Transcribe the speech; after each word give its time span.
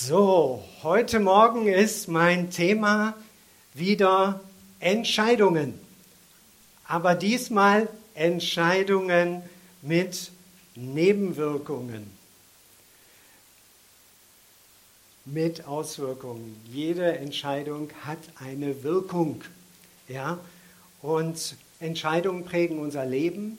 So, 0.00 0.62
heute 0.84 1.18
Morgen 1.18 1.66
ist 1.66 2.06
mein 2.06 2.50
Thema 2.50 3.14
wieder 3.74 4.40
Entscheidungen. 4.78 5.74
Aber 6.86 7.16
diesmal 7.16 7.88
Entscheidungen 8.14 9.42
mit 9.82 10.30
Nebenwirkungen. 10.76 12.08
Mit 15.24 15.66
Auswirkungen. 15.66 16.60
Jede 16.72 17.18
Entscheidung 17.18 17.90
hat 18.04 18.20
eine 18.38 18.84
Wirkung. 18.84 19.42
Ja? 20.06 20.38
Und 21.02 21.56
Entscheidungen 21.80 22.44
prägen 22.44 22.78
unser 22.78 23.04
Leben. 23.04 23.58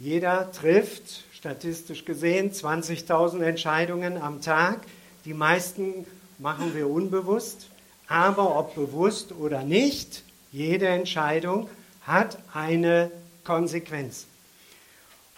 Jeder 0.00 0.50
trifft, 0.50 1.22
statistisch 1.32 2.04
gesehen, 2.04 2.50
20.000 2.50 3.40
Entscheidungen 3.44 4.20
am 4.20 4.42
Tag. 4.42 4.80
Die 5.24 5.34
meisten 5.34 6.04
machen 6.38 6.74
wir 6.74 6.88
unbewusst, 6.88 7.68
aber 8.08 8.58
ob 8.58 8.74
bewusst 8.74 9.32
oder 9.32 9.62
nicht, 9.62 10.24
jede 10.50 10.88
Entscheidung 10.88 11.68
hat 12.04 12.38
eine 12.52 13.10
Konsequenz. 13.44 14.26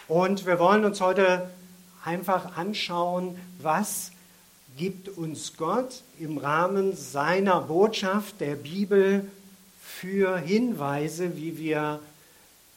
Und 0.07 0.47
wir 0.47 0.57
wollen 0.57 0.85
uns 0.85 1.01
heute 1.01 1.49
einfach 2.03 2.57
anschauen, 2.57 3.37
was 3.59 4.11
gibt 4.75 5.07
uns 5.07 5.55
Gott 5.55 6.01
im 6.19 6.39
Rahmen 6.39 6.95
seiner 6.95 7.61
Botschaft 7.61 8.41
der 8.41 8.55
Bibel 8.55 9.29
für 9.79 10.37
Hinweise, 10.37 11.37
wie 11.37 11.59
wir 11.59 11.99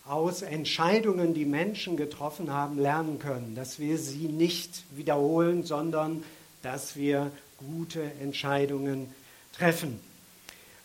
aus 0.06 0.42
Entscheidungen, 0.42 1.34
die 1.34 1.44
Menschen 1.44 1.96
getroffen 1.96 2.52
haben, 2.52 2.78
lernen 2.78 3.18
können, 3.18 3.54
dass 3.54 3.78
wir 3.78 3.98
sie 3.98 4.28
nicht 4.28 4.84
wiederholen, 4.90 5.64
sondern 5.64 6.22
dass 6.62 6.96
wir 6.96 7.30
gute 7.58 8.02
Entscheidungen 8.20 9.12
treffen. 9.52 10.00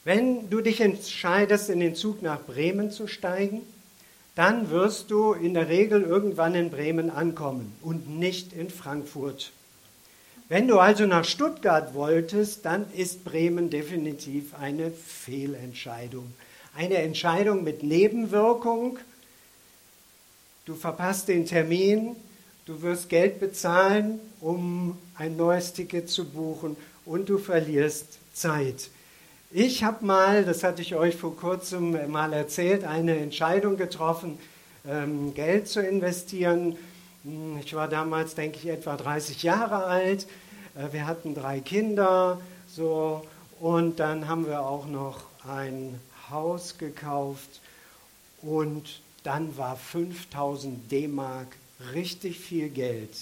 Wenn 0.03 0.49
du 0.49 0.61
dich 0.61 0.81
entscheidest, 0.81 1.69
in 1.69 1.79
den 1.79 1.95
Zug 1.95 2.21
nach 2.21 2.41
Bremen 2.43 2.91
zu 2.91 3.07
steigen, 3.07 3.61
dann 4.35 4.69
wirst 4.69 5.11
du 5.11 5.33
in 5.33 5.53
der 5.53 5.69
Regel 5.69 6.01
irgendwann 6.01 6.55
in 6.55 6.71
Bremen 6.71 7.09
ankommen 7.09 7.73
und 7.81 8.09
nicht 8.09 8.51
in 8.53 8.69
Frankfurt. 8.69 9.51
Wenn 10.49 10.67
du 10.67 10.79
also 10.79 11.05
nach 11.05 11.23
Stuttgart 11.23 11.93
wolltest, 11.93 12.65
dann 12.65 12.85
ist 12.93 13.23
Bremen 13.23 13.69
definitiv 13.69 14.55
eine 14.55 14.91
Fehlentscheidung. 14.91 16.33
Eine 16.75 16.95
Entscheidung 16.97 17.63
mit 17.63 17.83
Nebenwirkung. 17.83 18.99
Du 20.65 20.75
verpasst 20.75 21.27
den 21.27 21.45
Termin, 21.45 22.15
du 22.65 22.81
wirst 22.81 23.09
Geld 23.09 23.39
bezahlen, 23.39 24.19
um 24.39 24.97
ein 25.15 25.35
neues 25.35 25.73
Ticket 25.73 26.09
zu 26.09 26.25
buchen 26.25 26.77
und 27.05 27.29
du 27.29 27.37
verlierst 27.37 28.19
Zeit. 28.33 28.89
Ich 29.51 29.83
habe 29.83 30.05
mal, 30.05 30.45
das 30.45 30.63
hatte 30.63 30.81
ich 30.81 30.95
euch 30.95 31.15
vor 31.15 31.35
kurzem 31.35 32.09
mal 32.11 32.33
erzählt, 32.33 32.83
eine 32.85 33.17
Entscheidung 33.17 33.77
getroffen, 33.77 34.39
ähm, 34.87 35.33
Geld 35.33 35.67
zu 35.67 35.81
investieren. 35.81 36.75
Hm, 37.23 37.59
ich 37.63 37.75
war 37.75 37.87
damals, 37.87 38.35
denke 38.35 38.57
ich, 38.57 38.67
etwa 38.67 38.97
30 38.97 39.43
Jahre 39.43 39.83
alt. 39.83 40.27
Äh, 40.75 40.91
wir 40.91 41.05
hatten 41.05 41.35
drei 41.35 41.59
Kinder, 41.59 42.41
so 42.67 43.23
und 43.59 43.99
dann 43.99 44.27
haben 44.27 44.47
wir 44.47 44.61
auch 44.61 44.87
noch 44.87 45.21
ein 45.47 45.99
Haus 46.29 46.77
gekauft 46.77 47.61
und 48.41 49.01
dann 49.23 49.55
war 49.57 49.75
5000 49.75 50.91
D-Mark 50.91 51.47
richtig 51.93 52.39
viel 52.39 52.69
Geld. 52.69 53.15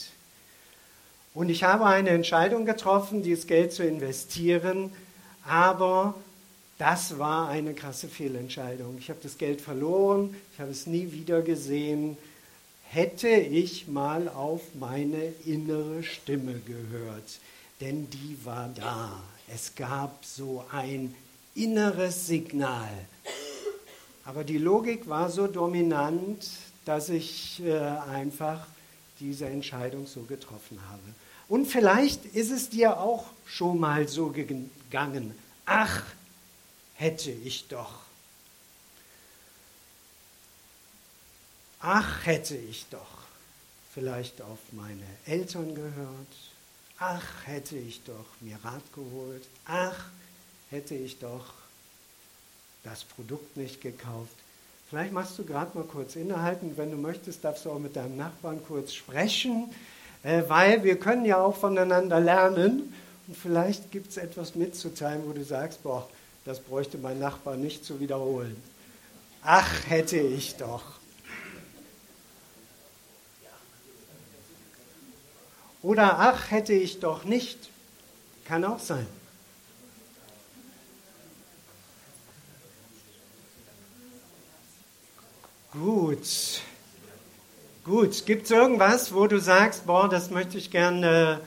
Und 1.33 1.49
ich 1.49 1.63
habe 1.63 1.85
eine 1.85 2.09
Entscheidung 2.09 2.65
getroffen, 2.65 3.23
dieses 3.23 3.47
Geld 3.47 3.71
zu 3.71 3.83
investieren, 3.83 4.91
aber 5.45 6.15
das 6.77 7.17
war 7.19 7.47
eine 7.47 7.73
krasse 7.73 8.07
Fehlentscheidung. 8.07 8.97
Ich 8.97 9.09
habe 9.09 9.19
das 9.23 9.37
Geld 9.37 9.61
verloren, 9.61 10.35
ich 10.53 10.59
habe 10.59 10.71
es 10.71 10.88
nie 10.88 11.11
wieder 11.11 11.41
gesehen. 11.41 12.17
Hätte 12.89 13.29
ich 13.29 13.88
mal 13.88 14.27
auf 14.27 14.61
meine 14.77 15.33
innere 15.45 16.03
Stimme 16.03 16.59
gehört, 16.66 17.39
denn 17.79 18.09
die 18.09 18.38
war 18.44 18.69
da. 18.75 19.21
Es 19.53 19.75
gab 19.75 20.25
so 20.25 20.66
ein 20.71 21.16
inneres 21.55 22.27
Signal. 22.27 22.89
Aber 24.25 24.44
die 24.44 24.57
Logik 24.57 25.07
war 25.07 25.29
so 25.29 25.47
dominant, 25.47 26.45
dass 26.86 27.09
ich 27.09 27.62
äh, 27.64 27.80
einfach 27.80 28.68
diese 29.19 29.46
Entscheidung 29.47 30.08
so 30.08 30.22
getroffen 30.22 30.80
habe. 30.90 31.02
Und 31.47 31.68
vielleicht 31.68 32.25
ist 32.25 32.52
es 32.52 32.69
dir 32.69 33.00
auch 33.00 33.25
schon 33.46 33.80
mal 33.80 34.08
so 34.08 34.30
gegangen. 34.30 35.36
Ach, 35.66 36.03
hätte 36.96 37.31
ich 37.31 37.68
doch. 37.68 38.02
Ach, 41.81 42.25
hätte 42.25 42.56
ich 42.56 42.86
doch 42.90 43.22
vielleicht 43.94 44.42
auf 44.42 44.59
meine 44.72 45.06
Eltern 45.25 45.75
gehört. 45.75 46.28
Ach, 47.00 47.25
hätte 47.46 47.78
ich 47.78 48.03
doch 48.03 48.25
mir 48.40 48.58
Rat 48.63 48.84
geholt. 48.94 49.48
Ach, 49.66 50.06
hätte 50.69 50.96
ich 50.96 51.19
doch 51.19 51.53
das 52.84 53.03
Produkt 53.03 53.58
nicht 53.58 53.81
gekauft. 53.81 54.36
Vielleicht 54.91 55.13
machst 55.13 55.40
du 55.40 55.46
gerade 55.46 55.72
mal 55.78 55.85
kurz 55.85 56.18
innehalten. 56.18 56.74
Wenn 56.75 56.91
du 56.91 56.97
möchtest, 56.97 57.46
darfst 57.46 57.63
du 57.63 57.72
auch 57.72 57.79
mit 57.79 57.96
deinem 57.96 58.18
Nachbarn 58.18 58.59
kurz 58.68 58.91
sprechen, 58.94 59.69
äh, 60.22 60.44
weil 60.50 60.84
wir 60.84 61.00
können 61.00 61.24
ja 61.24 61.41
auch 61.41 61.56
voneinander 61.56 62.19
lernen. 62.19 62.94
Und 63.25 63.38
vielleicht 63.38 63.90
gibt 63.91 64.09
es 64.09 64.18
etwas 64.18 64.53
mitzuteilen, 64.53 65.22
wo 65.25 65.31
du 65.31 65.46
sagst, 65.46 65.81
boah, 65.84 66.09
das 66.44 66.59
bräuchte 66.59 66.97
mein 66.97 67.19
Nachbar 67.19 67.56
nicht 67.56 67.85
zu 67.85 68.01
wiederholen. 68.01 68.62
Ach, 69.44 69.69
hätte 69.88 70.19
ich 70.19 70.57
doch. 70.57 70.84
Oder 75.81 76.19
ach, 76.19 76.51
hätte 76.51 76.74
ich 76.74 77.00
doch 77.00 77.24
nicht. 77.24 77.69
Kann 78.44 78.66
auch 78.66 78.80
sein. 78.80 79.07
Gut. 85.71 86.61
Gut. 87.85 88.25
Gibt 88.25 88.43
es 88.43 88.51
irgendwas, 88.51 89.13
wo 89.13 89.27
du 89.27 89.39
sagst, 89.39 89.85
boah, 89.85 90.09
das 90.09 90.29
möchte 90.29 90.57
ich 90.57 90.69
gerne 90.69 91.39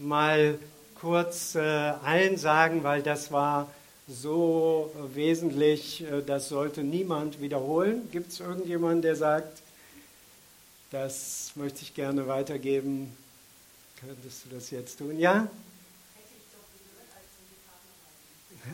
mal 0.00 0.58
kurz 1.00 1.54
äh, 1.54 1.60
allen 1.60 2.36
sagen, 2.36 2.82
weil 2.82 3.00
das 3.00 3.30
war 3.30 3.70
so 4.08 4.92
wesentlich, 5.14 6.02
äh, 6.02 6.20
das 6.20 6.48
sollte 6.48 6.82
niemand 6.82 7.40
wiederholen. 7.40 8.08
Gibt 8.10 8.32
es 8.32 8.40
irgendjemanden, 8.40 9.02
der 9.02 9.14
sagt, 9.14 9.62
das 10.90 11.52
möchte 11.54 11.82
ich 11.82 11.94
gerne 11.94 12.26
weitergeben? 12.26 13.16
Könntest 14.00 14.46
du 14.46 14.54
das 14.56 14.72
jetzt 14.72 14.98
tun? 14.98 15.16
Ja? 15.16 15.46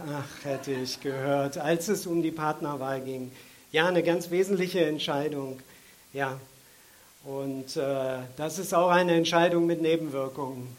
Ach, 0.09 0.45
hätte 0.45 0.73
ich 0.73 1.03
gehört, 1.03 1.59
als 1.59 1.89
es 1.89 2.07
um 2.07 2.23
die 2.23 2.31
Partnerwahl 2.31 3.03
ging. 3.03 3.31
Ja, 3.77 3.89
eine 3.89 4.03
ganz 4.03 4.31
wesentliche 4.31 4.87
Entscheidung. 4.87 5.61
Ja. 6.15 6.41
Und 7.25 7.77
äh, 7.77 8.21
das 8.39 8.59
ist 8.59 8.73
auch 8.73 8.89
eine 8.89 9.15
Entscheidung 9.15 9.67
mit 9.67 9.83
Nebenwirkungen. 9.83 10.75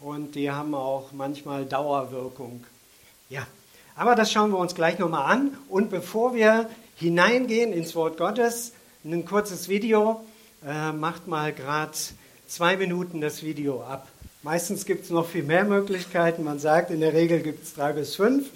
Und 0.00 0.34
die 0.34 0.50
haben 0.50 0.74
auch 0.74 1.12
manchmal 1.12 1.66
Dauerwirkung. 1.66 2.64
Ja. 3.28 3.46
Aber 3.94 4.16
das 4.16 4.32
schauen 4.32 4.50
wir 4.50 4.58
uns 4.58 4.74
gleich 4.74 4.98
nochmal 4.98 5.30
an. 5.30 5.56
Und 5.68 5.90
bevor 5.90 6.34
wir 6.34 6.68
hineingehen 6.96 7.72
ins 7.72 7.94
Wort 7.94 8.16
Gottes, 8.16 8.72
ein 9.04 9.24
kurzes 9.24 9.68
Video. 9.68 10.24
Äh, 10.66 10.90
macht 10.90 11.28
mal 11.28 11.52
gerade 11.52 11.92
zwei 12.48 12.76
Minuten 12.76 13.20
das 13.20 13.44
Video 13.44 13.84
ab. 13.84 14.08
Meistens 14.42 14.84
gibt 14.84 15.04
es 15.04 15.10
noch 15.10 15.28
viel 15.28 15.44
mehr 15.44 15.62
Möglichkeiten. 15.62 16.42
Man 16.42 16.58
sagt, 16.58 16.90
in 16.90 16.98
der 16.98 17.12
Regel 17.12 17.38
gibt 17.38 17.62
es 17.62 17.74
drei 17.74 17.92
bis 17.92 18.16
fünf. 18.16 18.50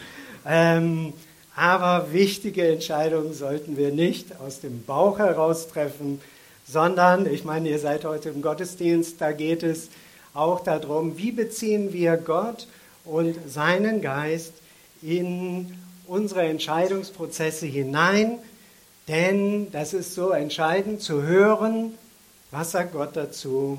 Ähm, 0.44 1.12
aber 1.56 2.12
wichtige 2.12 2.69
Entscheidungen 2.69 3.32
sollten 3.32 3.79
wir 3.79 3.91
nicht 3.91 4.38
aus 4.41 4.61
dem 4.61 4.85
Bauch 4.85 5.19
heraus 5.19 5.69
treffen, 5.69 6.20
sondern, 6.69 7.26
ich 7.26 7.44
meine, 7.44 7.70
ihr 7.70 7.79
seid 7.79 8.05
heute 8.05 8.29
im 8.29 8.43
Gottesdienst, 8.43 9.20
da 9.20 9.32
geht 9.32 9.62
es 9.62 9.88
auch 10.35 10.61
darum, 10.61 11.17
wie 11.17 11.32
beziehen 11.32 11.94
wir 11.94 12.19
Gott 12.19 12.69
und 13.06 13.37
seinen 13.49 14.03
Geist 14.03 14.53
in 15.00 15.75
unsere 16.06 16.43
Entscheidungsprozesse 16.43 17.64
hinein, 17.64 18.38
denn 19.09 19.70
das 19.73 19.94
ist 19.94 20.14
so 20.14 20.31
entscheidend 20.32 21.00
zu 21.00 21.23
hören, 21.23 21.94
was 22.50 22.73
sagt 22.73 22.93
Gott 22.93 23.17
dazu. 23.17 23.79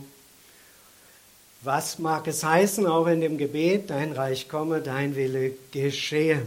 Was 1.61 1.99
mag 1.99 2.27
es 2.27 2.43
heißen, 2.43 2.87
auch 2.87 3.07
in 3.07 3.21
dem 3.21 3.37
Gebet, 3.37 3.89
dein 3.89 4.13
Reich 4.13 4.49
komme, 4.49 4.81
dein 4.81 5.15
Wille 5.15 5.51
geschehe. 5.71 6.43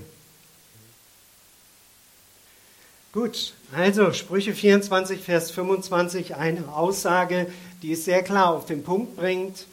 Gut, 3.12 3.54
also 3.72 4.12
Sprüche 4.12 4.54
24, 4.54 5.20
Vers 5.20 5.50
25, 5.50 6.36
eine 6.36 6.72
Aussage, 6.72 7.48
die 7.82 7.94
es 7.94 8.04
sehr 8.04 8.22
klar 8.22 8.54
auf 8.54 8.66
den 8.66 8.84
Punkt 8.84 9.16
bringt. 9.16 9.66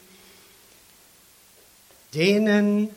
Denen, 2.16 2.90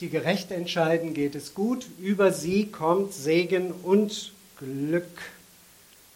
die 0.00 0.08
gerecht 0.08 0.50
entscheiden, 0.50 1.14
geht 1.14 1.36
es 1.36 1.54
gut. 1.54 1.86
Über 2.00 2.32
sie 2.32 2.66
kommt 2.66 3.12
Segen 3.12 3.70
und 3.70 4.32
Glück. 4.58 5.22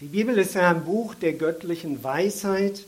Die 0.00 0.06
Bibel 0.06 0.36
ist 0.36 0.54
ja 0.54 0.70
ein 0.70 0.84
Buch 0.84 1.14
der 1.14 1.34
göttlichen 1.34 2.02
Weisheit 2.02 2.86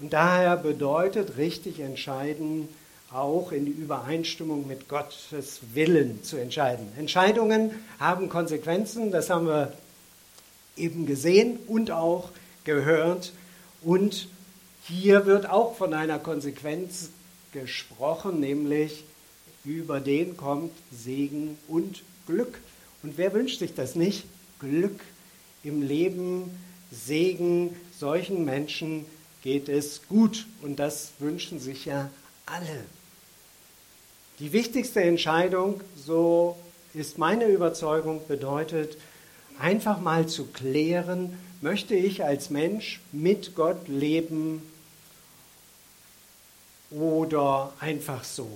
und 0.00 0.12
daher 0.12 0.56
bedeutet 0.56 1.36
richtig 1.36 1.78
entscheiden 1.78 2.68
auch 3.12 3.52
in 3.52 3.64
die 3.64 3.70
Übereinstimmung 3.70 4.66
mit 4.66 4.88
Gottes 4.88 5.60
Willen 5.72 6.24
zu 6.24 6.36
entscheiden. 6.36 6.88
Entscheidungen 6.98 7.70
haben 8.00 8.28
Konsequenzen, 8.28 9.12
das 9.12 9.30
haben 9.30 9.46
wir 9.46 9.72
eben 10.76 11.06
gesehen 11.06 11.58
und 11.66 11.90
auch 11.90 12.30
gehört. 12.64 13.32
Und 13.82 14.28
hier 14.86 15.26
wird 15.26 15.48
auch 15.48 15.76
von 15.76 15.94
einer 15.94 16.18
Konsequenz 16.18 17.10
gesprochen, 17.52 18.40
nämlich 18.40 19.04
über 19.64 20.00
den 20.00 20.36
kommt 20.36 20.72
Segen 20.92 21.58
und 21.68 22.02
Glück. 22.26 22.60
Und 23.02 23.16
wer 23.16 23.32
wünscht 23.32 23.58
sich 23.58 23.74
das 23.74 23.94
nicht? 23.94 24.24
Glück 24.58 25.00
im 25.62 25.82
Leben, 25.82 26.50
Segen, 26.90 27.74
solchen 27.98 28.44
Menschen 28.44 29.06
geht 29.42 29.68
es 29.68 30.06
gut. 30.08 30.46
Und 30.62 30.78
das 30.78 31.12
wünschen 31.18 31.58
sich 31.58 31.86
ja 31.86 32.10
alle. 32.46 32.84
Die 34.38 34.52
wichtigste 34.52 35.02
Entscheidung, 35.02 35.80
so 35.96 36.56
ist 36.92 37.18
meine 37.18 37.46
Überzeugung, 37.46 38.20
bedeutet 38.26 38.96
einfach 39.58 40.00
mal 40.00 40.26
zu 40.26 40.46
klären, 40.46 41.38
möchte 41.60 41.94
ich 41.94 42.24
als 42.24 42.50
Mensch 42.50 43.00
mit 43.12 43.54
Gott 43.54 43.88
leben 43.88 44.62
oder 46.90 47.72
einfach 47.80 48.24
so. 48.24 48.48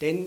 Denn 0.00 0.26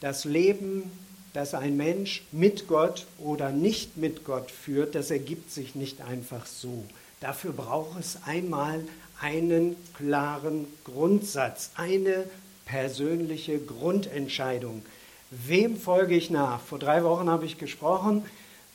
das 0.00 0.24
Leben, 0.24 0.90
das 1.32 1.54
ein 1.54 1.76
Mensch 1.76 2.22
mit 2.32 2.68
Gott 2.68 3.06
oder 3.18 3.50
nicht 3.50 3.96
mit 3.96 4.24
Gott 4.24 4.50
führt, 4.50 4.94
das 4.94 5.10
ergibt 5.10 5.50
sich 5.50 5.74
nicht 5.74 6.00
einfach 6.02 6.46
so. 6.46 6.84
Dafür 7.20 7.52
braucht 7.52 7.98
es 7.98 8.18
einmal 8.24 8.84
einen 9.20 9.76
klaren 9.94 10.66
Grundsatz, 10.84 11.70
eine 11.76 12.24
persönliche 12.66 13.58
Grundentscheidung. 13.58 14.84
Wem 15.30 15.76
folge 15.78 16.14
ich 16.14 16.30
nach? 16.30 16.60
Vor 16.60 16.78
drei 16.78 17.02
Wochen 17.04 17.30
habe 17.30 17.46
ich 17.46 17.58
gesprochen, 17.58 18.24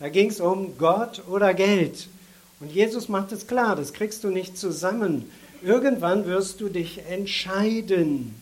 da 0.01 0.09
ging 0.09 0.31
es 0.31 0.39
um 0.39 0.79
Gott 0.79 1.21
oder 1.29 1.53
Geld. 1.53 2.07
Und 2.59 2.71
Jesus 2.71 3.07
macht 3.07 3.31
es 3.31 3.45
klar, 3.45 3.75
das 3.75 3.93
kriegst 3.93 4.23
du 4.23 4.29
nicht 4.29 4.57
zusammen. 4.57 5.31
Irgendwann 5.61 6.25
wirst 6.25 6.59
du 6.59 6.69
dich 6.69 7.05
entscheiden 7.05 8.33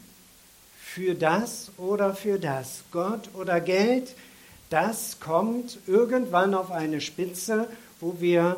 für 0.82 1.16
das 1.16 1.72
oder 1.78 2.16
für 2.16 2.40
das. 2.40 2.86
Gott 2.94 3.30
oder 3.34 3.60
Geld, 3.60 4.16
das 4.70 5.20
kommt 5.20 5.80
irgendwann 5.86 6.54
auf 6.54 6.72
eine 6.72 7.02
Spitze, 7.02 7.68
wo 8.00 8.22
wir 8.22 8.56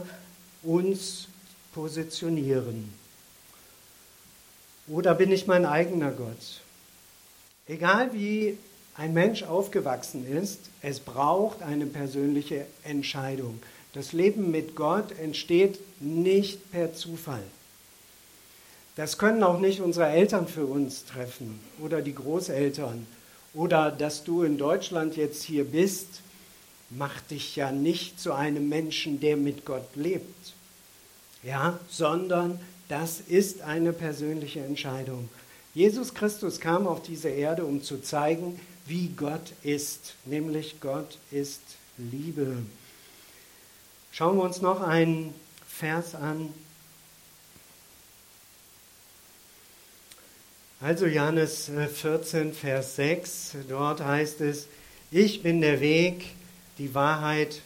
uns 0.61 1.27
positionieren. 1.73 2.93
Oder 4.87 5.15
bin 5.15 5.31
ich 5.31 5.47
mein 5.47 5.65
eigener 5.65 6.11
Gott? 6.11 6.61
Egal 7.65 8.13
wie 8.13 8.59
ein 8.95 9.13
Mensch 9.13 9.43
aufgewachsen 9.43 10.27
ist, 10.27 10.59
es 10.81 10.99
braucht 10.99 11.61
eine 11.61 11.85
persönliche 11.85 12.65
Entscheidung. 12.83 13.61
Das 13.93 14.13
Leben 14.13 14.51
mit 14.51 14.75
Gott 14.75 15.11
entsteht 15.19 15.79
nicht 15.99 16.71
per 16.71 16.93
Zufall. 16.93 17.43
Das 18.95 19.17
können 19.17 19.43
auch 19.43 19.59
nicht 19.59 19.79
unsere 19.79 20.07
Eltern 20.07 20.47
für 20.47 20.65
uns 20.65 21.05
treffen 21.05 21.59
oder 21.79 22.01
die 22.01 22.15
Großeltern. 22.15 23.07
Oder 23.53 23.91
dass 23.91 24.23
du 24.23 24.43
in 24.43 24.57
Deutschland 24.57 25.17
jetzt 25.17 25.43
hier 25.43 25.65
bist, 25.65 26.21
macht 26.89 27.31
dich 27.31 27.55
ja 27.55 27.71
nicht 27.71 28.19
zu 28.19 28.33
einem 28.33 28.69
Menschen, 28.69 29.19
der 29.19 29.37
mit 29.37 29.65
Gott 29.65 29.95
lebt. 29.95 30.53
Ja, 31.43 31.79
sondern 31.89 32.59
das 32.89 33.21
ist 33.21 33.61
eine 33.61 33.93
persönliche 33.93 34.59
Entscheidung. 34.59 35.29
Jesus 35.73 36.13
Christus 36.13 36.59
kam 36.59 36.85
auf 36.85 37.01
diese 37.01 37.29
Erde, 37.29 37.65
um 37.65 37.81
zu 37.81 38.01
zeigen, 38.01 38.59
wie 38.85 39.09
Gott 39.09 39.53
ist, 39.63 40.15
nämlich 40.25 40.79
Gott 40.79 41.17
ist 41.31 41.61
Liebe. 41.97 42.57
Schauen 44.11 44.37
wir 44.37 44.43
uns 44.43 44.61
noch 44.61 44.81
einen 44.81 45.33
Vers 45.67 46.15
an. 46.15 46.53
Also 50.81 51.05
Johannes 51.05 51.69
14, 51.93 52.53
Vers 52.53 52.95
6, 52.95 53.57
dort 53.69 54.01
heißt 54.01 54.41
es, 54.41 54.67
ich 55.11 55.43
bin 55.43 55.61
der 55.61 55.79
Weg, 55.79 56.25
die 56.77 56.95
Wahrheit 56.95 57.61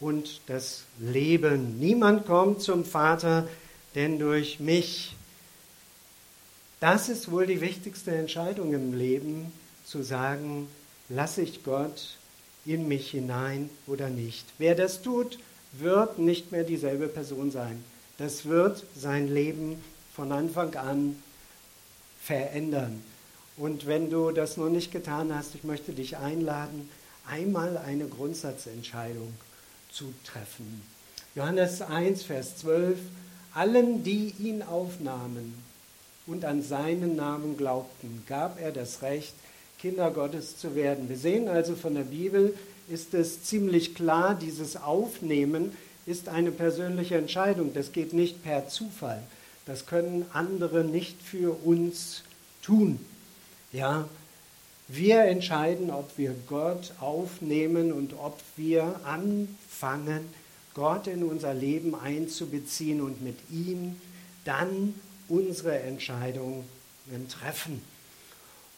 und 0.00 0.40
das 0.46 0.84
Leben. 0.98 1.78
Niemand 1.78 2.26
kommt 2.26 2.62
zum 2.62 2.84
Vater, 2.84 3.48
denn 3.94 4.18
durch 4.18 4.58
mich. 4.58 5.14
Das 6.80 7.08
ist 7.08 7.30
wohl 7.30 7.46
die 7.46 7.60
wichtigste 7.60 8.14
Entscheidung 8.14 8.72
im 8.72 8.92
Leben, 8.92 9.52
zu 9.88 10.02
sagen, 10.02 10.68
lasse 11.08 11.42
ich 11.42 11.64
Gott 11.64 12.18
in 12.66 12.86
mich 12.88 13.10
hinein 13.10 13.70
oder 13.86 14.10
nicht. 14.10 14.44
Wer 14.58 14.74
das 14.74 15.00
tut, 15.00 15.38
wird 15.72 16.18
nicht 16.18 16.52
mehr 16.52 16.64
dieselbe 16.64 17.08
Person 17.08 17.50
sein. 17.50 17.82
Das 18.18 18.44
wird 18.44 18.84
sein 18.94 19.32
Leben 19.32 19.82
von 20.14 20.30
Anfang 20.32 20.74
an 20.74 21.22
verändern. 22.20 23.02
Und 23.56 23.86
wenn 23.86 24.10
du 24.10 24.30
das 24.30 24.56
noch 24.56 24.68
nicht 24.68 24.92
getan 24.92 25.34
hast, 25.34 25.54
ich 25.54 25.64
möchte 25.64 25.92
dich 25.92 26.16
einladen, 26.18 26.90
einmal 27.26 27.78
eine 27.78 28.06
Grundsatzentscheidung 28.06 29.32
zu 29.90 30.12
treffen. 30.24 30.82
Johannes 31.34 31.80
1, 31.80 32.24
Vers 32.24 32.58
12. 32.58 32.98
Allen, 33.54 34.04
die 34.04 34.34
ihn 34.38 34.62
aufnahmen 34.62 35.54
und 36.26 36.44
an 36.44 36.62
seinen 36.62 37.16
Namen 37.16 37.56
glaubten, 37.56 38.22
gab 38.26 38.60
er 38.60 38.70
das 38.70 39.02
Recht, 39.02 39.34
Kinder 39.78 40.10
Gottes 40.10 40.56
zu 40.56 40.74
werden. 40.74 41.08
Wir 41.08 41.16
sehen 41.16 41.48
also 41.48 41.76
von 41.76 41.94
der 41.94 42.02
Bibel, 42.02 42.54
ist 42.88 43.14
es 43.14 43.44
ziemlich 43.44 43.94
klar, 43.94 44.34
dieses 44.34 44.76
Aufnehmen 44.76 45.76
ist 46.06 46.28
eine 46.28 46.50
persönliche 46.50 47.16
Entscheidung. 47.16 47.74
Das 47.74 47.92
geht 47.92 48.12
nicht 48.12 48.42
per 48.42 48.68
Zufall. 48.68 49.22
Das 49.66 49.86
können 49.86 50.24
andere 50.32 50.84
nicht 50.84 51.20
für 51.22 51.52
uns 51.64 52.22
tun. 52.62 52.98
Ja, 53.72 54.08
wir 54.88 55.24
entscheiden, 55.24 55.90
ob 55.90 56.16
wir 56.16 56.34
Gott 56.46 56.92
aufnehmen 56.98 57.92
und 57.92 58.14
ob 58.14 58.40
wir 58.56 59.00
anfangen, 59.04 60.20
Gott 60.72 61.06
in 61.06 61.22
unser 61.24 61.52
Leben 61.52 61.94
einzubeziehen 61.94 63.02
und 63.02 63.22
mit 63.22 63.36
ihm 63.50 63.96
dann 64.44 64.94
unsere 65.28 65.78
Entscheidungen 65.80 66.64
treffen. 67.28 67.82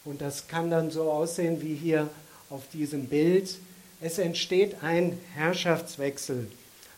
Und 0.04 0.20
das 0.20 0.48
kann 0.48 0.70
dann 0.70 0.90
so 0.90 1.10
aussehen 1.10 1.62
wie 1.62 1.74
hier 1.74 2.08
auf 2.48 2.62
diesem 2.72 3.06
Bild. 3.06 3.58
Es 4.00 4.18
entsteht 4.18 4.82
ein 4.82 5.18
Herrschaftswechsel. 5.34 6.50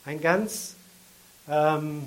Ein 0.04 0.20
ganz 0.20 0.74
ähm, 1.48 2.04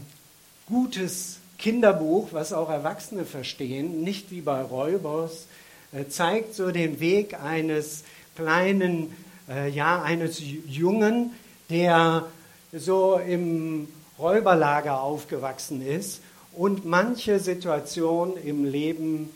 gutes 0.68 1.40
Kinderbuch, 1.58 2.30
was 2.32 2.54
auch 2.54 2.70
Erwachsene 2.70 3.26
verstehen, 3.26 4.04
nicht 4.04 4.32
wie 4.32 4.42
bei 4.42 4.62
Räubers, 4.62 5.48
äh, 5.92 6.08
zeigt 6.08 6.54
so 6.56 6.72
den 6.72 7.00
Weg 7.00 7.40
eines 7.42 8.04
kleinen, 8.36 9.16
äh, 9.50 9.70
ja, 9.70 10.02
eines 10.02 10.42
Jungen, 10.68 11.32
der 11.70 12.26
so 12.74 13.18
im 13.18 13.88
Räuberlager 14.20 15.02
aufgewachsen 15.02 15.86
ist 15.86 16.22
und 16.54 16.86
manche 16.86 17.40
Situation 17.40 18.38
im 18.38 18.66
Leben 18.66 19.30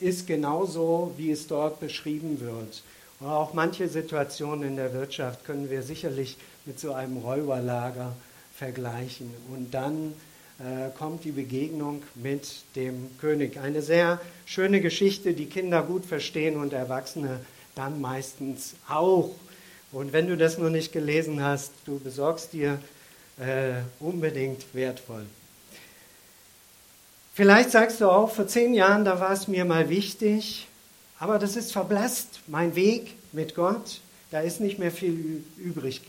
ist 0.00 0.26
genauso, 0.26 1.12
wie 1.16 1.30
es 1.30 1.46
dort 1.46 1.78
beschrieben 1.78 2.40
wird. 2.40 2.82
Auch 3.20 3.52
manche 3.52 3.88
Situationen 3.88 4.68
in 4.68 4.76
der 4.76 4.92
Wirtschaft 4.92 5.44
können 5.44 5.70
wir 5.70 5.82
sicherlich 5.82 6.36
mit 6.66 6.80
so 6.80 6.92
einem 6.92 7.18
Räuberlager 7.18 8.14
vergleichen. 8.56 9.32
Und 9.52 9.72
dann 9.72 10.14
äh, 10.58 10.90
kommt 10.96 11.24
die 11.24 11.32
Begegnung 11.32 12.02
mit 12.14 12.48
dem 12.76 13.10
König. 13.18 13.58
Eine 13.58 13.82
sehr 13.82 14.20
schöne 14.46 14.80
Geschichte, 14.80 15.34
die 15.34 15.46
Kinder 15.46 15.82
gut 15.82 16.04
verstehen 16.04 16.56
und 16.56 16.72
Erwachsene 16.72 17.40
dann 17.74 18.00
meistens 18.00 18.74
auch. 18.88 19.30
Und 19.90 20.12
wenn 20.12 20.28
du 20.28 20.36
das 20.36 20.58
noch 20.58 20.70
nicht 20.70 20.92
gelesen 20.92 21.42
hast, 21.42 21.72
du 21.86 21.98
besorgst 21.98 22.52
dir 22.52 22.80
äh, 23.38 23.82
unbedingt 24.00 24.66
wertvoll. 24.74 25.26
Vielleicht 27.34 27.72
sagst 27.72 28.00
du 28.00 28.08
auch, 28.08 28.30
vor 28.30 28.46
zehn 28.46 28.74
Jahren, 28.74 29.04
da 29.04 29.18
war 29.18 29.32
es 29.32 29.48
mir 29.48 29.64
mal 29.64 29.88
wichtig, 29.88 30.68
aber 31.18 31.40
das 31.40 31.56
ist 31.56 31.72
verblasst. 31.72 32.38
Mein 32.46 32.76
Weg 32.76 33.16
mit 33.32 33.56
Gott, 33.56 34.00
da 34.30 34.38
ist 34.38 34.60
nicht 34.60 34.78
mehr 34.78 34.92
viel 34.92 35.42
übrig. 35.56 36.02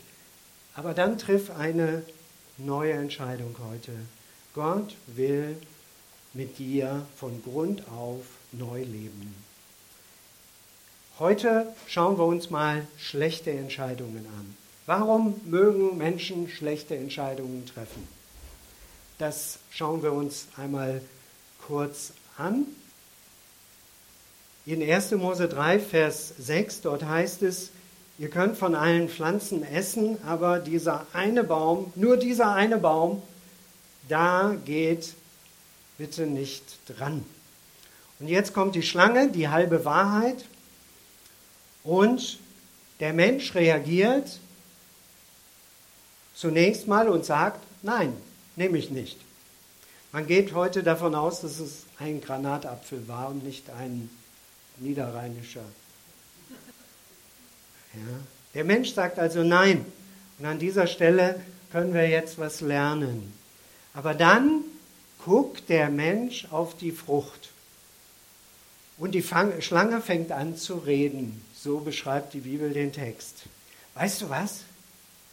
Aber 0.76 0.94
dann 0.94 1.18
triff 1.18 1.50
eine 1.50 2.04
neue 2.58 2.92
Entscheidung 2.92 3.56
heute. 3.68 3.90
Gott 4.54 4.94
will 5.08 5.56
mit 6.32 6.58
dir 6.58 7.04
von 7.16 7.42
Grund 7.42 7.82
auf 7.88 8.22
neu 8.52 8.84
leben. 8.84 9.34
Heute 11.18 11.74
schauen 11.88 12.18
wir 12.18 12.24
uns 12.24 12.50
mal 12.50 12.86
schlechte 12.98 13.50
Entscheidungen 13.50 14.26
an. 14.38 14.56
Warum 14.86 15.40
mögen 15.44 15.96
Menschen 15.98 16.48
schlechte 16.48 16.94
Entscheidungen 16.94 17.66
treffen? 17.66 18.06
Das 19.18 19.58
schauen 19.70 20.04
wir 20.04 20.12
uns 20.12 20.46
einmal 20.56 21.00
kurz 21.66 22.12
an. 22.38 22.66
In 24.66 24.82
1. 24.82 25.12
Mose 25.12 25.48
3, 25.48 25.78
Vers 25.78 26.34
6, 26.38 26.80
dort 26.82 27.04
heißt 27.04 27.42
es, 27.42 27.70
ihr 28.18 28.30
könnt 28.30 28.56
von 28.56 28.74
allen 28.74 29.08
Pflanzen 29.08 29.62
essen, 29.62 30.18
aber 30.24 30.58
dieser 30.58 31.06
eine 31.12 31.44
Baum, 31.44 31.92
nur 31.94 32.16
dieser 32.16 32.52
eine 32.52 32.78
Baum, 32.78 33.22
da 34.08 34.56
geht 34.64 35.14
bitte 35.98 36.26
nicht 36.26 36.64
dran. 36.86 37.24
Und 38.18 38.28
jetzt 38.28 38.54
kommt 38.54 38.74
die 38.74 38.82
Schlange, 38.82 39.30
die 39.30 39.48
halbe 39.48 39.84
Wahrheit, 39.84 40.44
und 41.84 42.38
der 42.98 43.12
Mensch 43.12 43.54
reagiert 43.54 44.40
zunächst 46.34 46.88
mal 46.88 47.08
und 47.08 47.24
sagt, 47.24 47.64
nein, 47.82 48.16
nehme 48.56 48.78
ich 48.78 48.90
nicht. 48.90 49.25
Man 50.16 50.26
geht 50.26 50.54
heute 50.54 50.82
davon 50.82 51.14
aus, 51.14 51.42
dass 51.42 51.58
es 51.58 51.82
ein 51.98 52.22
Granatapfel 52.22 53.06
war 53.06 53.28
und 53.28 53.44
nicht 53.44 53.68
ein 53.68 54.08
niederrheinischer. 54.78 55.64
Ja. 57.92 58.00
Der 58.54 58.64
Mensch 58.64 58.94
sagt 58.94 59.18
also 59.18 59.42
nein. 59.42 59.84
Und 60.38 60.46
an 60.46 60.58
dieser 60.58 60.86
Stelle 60.86 61.38
können 61.70 61.92
wir 61.92 62.08
jetzt 62.08 62.38
was 62.38 62.62
lernen. 62.62 63.30
Aber 63.92 64.14
dann 64.14 64.62
guckt 65.22 65.68
der 65.68 65.90
Mensch 65.90 66.46
auf 66.50 66.74
die 66.78 66.92
Frucht. 66.92 67.50
Und 68.96 69.12
die 69.12 69.22
Schlange 69.22 70.00
fängt 70.00 70.32
an 70.32 70.56
zu 70.56 70.76
reden. 70.78 71.44
So 71.54 71.80
beschreibt 71.80 72.32
die 72.32 72.40
Bibel 72.40 72.72
den 72.72 72.94
Text. 72.94 73.42
Weißt 73.92 74.22
du 74.22 74.30
was? 74.30 74.60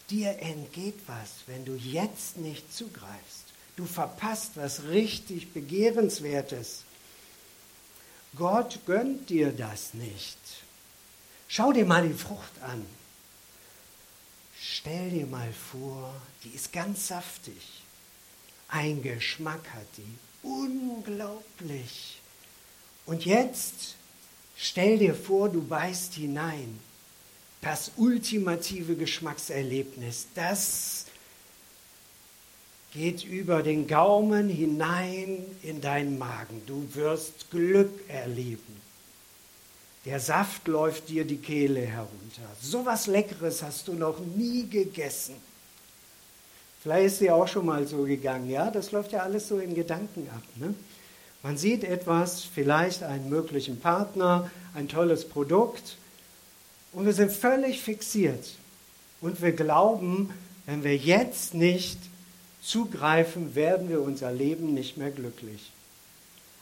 Dir 0.10 0.40
entgeht 0.40 1.00
was, 1.08 1.48
wenn 1.48 1.64
du 1.64 1.74
jetzt 1.76 2.36
nicht 2.36 2.76
zugreifst. 2.76 3.53
Du 3.76 3.86
verpasst 3.86 4.52
was 4.56 4.84
richtig 4.84 5.54
Begehrenswertes. 5.54 6.84
Gott 8.36 8.80
gönnt 8.86 9.30
dir 9.30 9.52
das 9.52 9.94
nicht. 9.94 10.38
Schau 11.48 11.72
dir 11.72 11.86
mal 11.86 12.08
die 12.08 12.14
Frucht 12.14 12.62
an. 12.62 12.86
Stell 14.60 15.10
dir 15.10 15.28
mal 15.28 15.52
vor, 15.54 16.14
die 16.44 16.50
ist 16.50 16.72
ganz 16.72 17.08
saftig. 17.08 17.84
Ein 18.68 19.02
Geschmack 19.04 19.62
hat 19.74 19.88
die. 19.98 20.48
Unglaublich. 20.48 22.20
Und 23.06 23.26
jetzt 23.26 23.96
stell 24.56 24.98
dir 24.98 25.16
vor, 25.16 25.50
du 25.50 25.62
beißt 25.62 26.14
hinein. 26.14 26.80
Das 27.62 27.92
ultimative 27.98 28.96
Geschmackserlebnis, 28.96 30.28
das 30.36 31.06
geht 32.94 33.24
über 33.24 33.64
den 33.64 33.88
Gaumen 33.88 34.50
hinein 34.50 35.44
in 35.64 35.82
deinen 35.82 36.18
Magen. 36.20 36.62
Du 36.68 36.88
wirst 36.94 37.50
Glück 37.50 37.92
erleben. 38.08 38.82
Der 40.06 40.20
Saft 40.20 40.68
läuft 40.68 41.10
dir 41.10 41.26
die 41.26 41.38
Kehle 41.38 41.82
herunter. 41.82 42.48
So 42.62 42.86
was 42.86 43.08
Leckeres 43.08 43.64
hast 43.64 43.88
du 43.88 43.94
noch 43.94 44.20
nie 44.20 44.68
gegessen. 44.70 45.36
Vielleicht 46.82 47.06
ist 47.06 47.22
dir 47.22 47.36
auch 47.36 47.48
schon 47.48 47.66
mal 47.66 47.88
so 47.88 48.04
gegangen, 48.04 48.50
ja? 48.50 48.70
Das 48.70 48.92
läuft 48.92 49.14
ja 49.14 49.22
alles 49.22 49.48
so 49.48 49.58
in 49.58 49.74
Gedanken 49.74 50.30
ab. 50.36 50.44
Ne? 50.58 50.76
Man 51.42 51.58
sieht 51.58 51.86
etwas, 51.86 52.44
vielleicht 52.44 53.04
einen 53.04 53.30
möglichen 53.30 53.80
Partner, 53.80 54.52
ein 54.76 54.90
tolles 54.90 55.28
Produkt 55.28 55.98
und 56.92 57.06
wir 57.06 57.14
sind 57.14 57.32
völlig 57.32 57.82
fixiert. 57.82 58.56
Und 59.22 59.42
wir 59.42 59.54
glauben, 59.54 60.34
wenn 60.66 60.84
wir 60.84 60.98
jetzt 60.98 61.54
nicht 61.54 61.98
zugreifen, 62.64 63.56
werden 63.56 63.90
wir 63.90 64.02
unser 64.02 64.32
Leben 64.32 64.74
nicht 64.74 64.98
mehr 64.98 65.12
glücklich. 65.12 65.72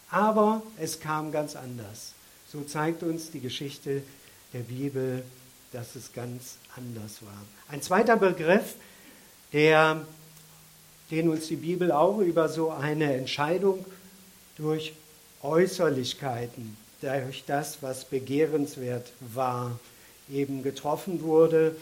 Aber 0.09 0.61
es 0.77 0.99
kam 0.99 1.31
ganz 1.31 1.55
anders. 1.55 2.13
So 2.51 2.63
zeigt 2.63 3.03
uns 3.03 3.31
die 3.31 3.39
Geschichte 3.39 4.01
der 4.53 4.59
Bibel, 4.59 5.23
dass 5.71 5.95
es 5.95 6.11
ganz 6.11 6.57
anders 6.75 7.21
war. 7.21 7.41
Ein 7.69 7.81
zweiter 7.81 8.17
Begriff, 8.17 8.75
der, 9.53 10.05
den 11.11 11.29
uns 11.29 11.47
die 11.47 11.55
Bibel 11.55 11.91
auch 11.91 12.19
über 12.19 12.49
so 12.49 12.71
eine 12.71 13.15
Entscheidung 13.15 13.85
durch 14.57 14.93
Äußerlichkeiten, 15.43 16.75
durch 17.01 17.43
das, 17.47 17.81
was 17.81 18.05
begehrenswert 18.05 19.13
war, 19.19 19.79
eben 20.29 20.61
getroffen 20.61 21.21
wurde. 21.21 21.75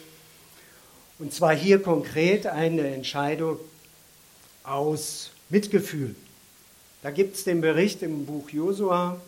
Und 1.18 1.34
zwar 1.34 1.54
hier 1.54 1.82
konkret 1.82 2.46
eine 2.46 2.94
Entscheidung 2.94 3.58
aus 4.62 5.30
Mitgefühl. 5.48 6.14
Da 7.02 7.10
gibt 7.10 7.36
es 7.36 7.44
den 7.44 7.60
Bericht 7.60 8.02
im 8.02 8.26
Buch 8.26 8.50
Josua, 8.50 9.20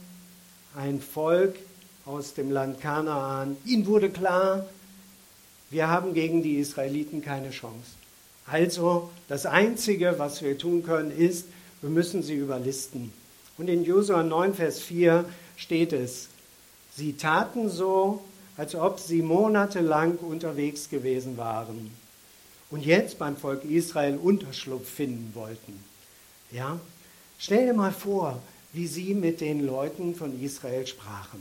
ein 0.76 1.00
Volk 1.00 1.56
aus 2.04 2.34
dem 2.34 2.50
Land 2.50 2.80
Kanaan. 2.80 3.56
Ihnen 3.64 3.86
wurde 3.86 4.10
klar, 4.10 4.66
wir 5.70 5.88
haben 5.88 6.14
gegen 6.14 6.42
die 6.42 6.58
Israeliten 6.58 7.22
keine 7.22 7.50
Chance. 7.50 7.92
Also 8.46 9.10
das 9.28 9.46
Einzige, 9.46 10.18
was 10.18 10.42
wir 10.42 10.58
tun 10.58 10.82
können, 10.82 11.10
ist, 11.10 11.46
wir 11.80 11.90
müssen 11.90 12.22
sie 12.22 12.34
überlisten. 12.34 13.12
Und 13.56 13.68
in 13.68 13.84
Josua 13.84 14.22
9, 14.22 14.54
Vers 14.54 14.80
4 14.80 15.24
steht 15.56 15.92
es, 15.92 16.28
sie 16.94 17.14
taten 17.14 17.70
so, 17.70 18.22
als 18.56 18.74
ob 18.74 19.00
sie 19.00 19.22
monatelang 19.22 20.16
unterwegs 20.16 20.90
gewesen 20.90 21.36
waren 21.38 22.01
und 22.72 22.84
jetzt 22.84 23.18
beim 23.18 23.36
Volk 23.36 23.64
Israel 23.64 24.16
Unterschlupf 24.16 24.88
finden 24.88 25.34
wollten. 25.34 25.78
Ja? 26.50 26.80
Stell 27.38 27.66
dir 27.66 27.74
mal 27.74 27.92
vor, 27.92 28.42
wie 28.72 28.86
sie 28.86 29.14
mit 29.14 29.42
den 29.42 29.64
Leuten 29.64 30.14
von 30.14 30.42
Israel 30.42 30.86
sprachen. 30.86 31.40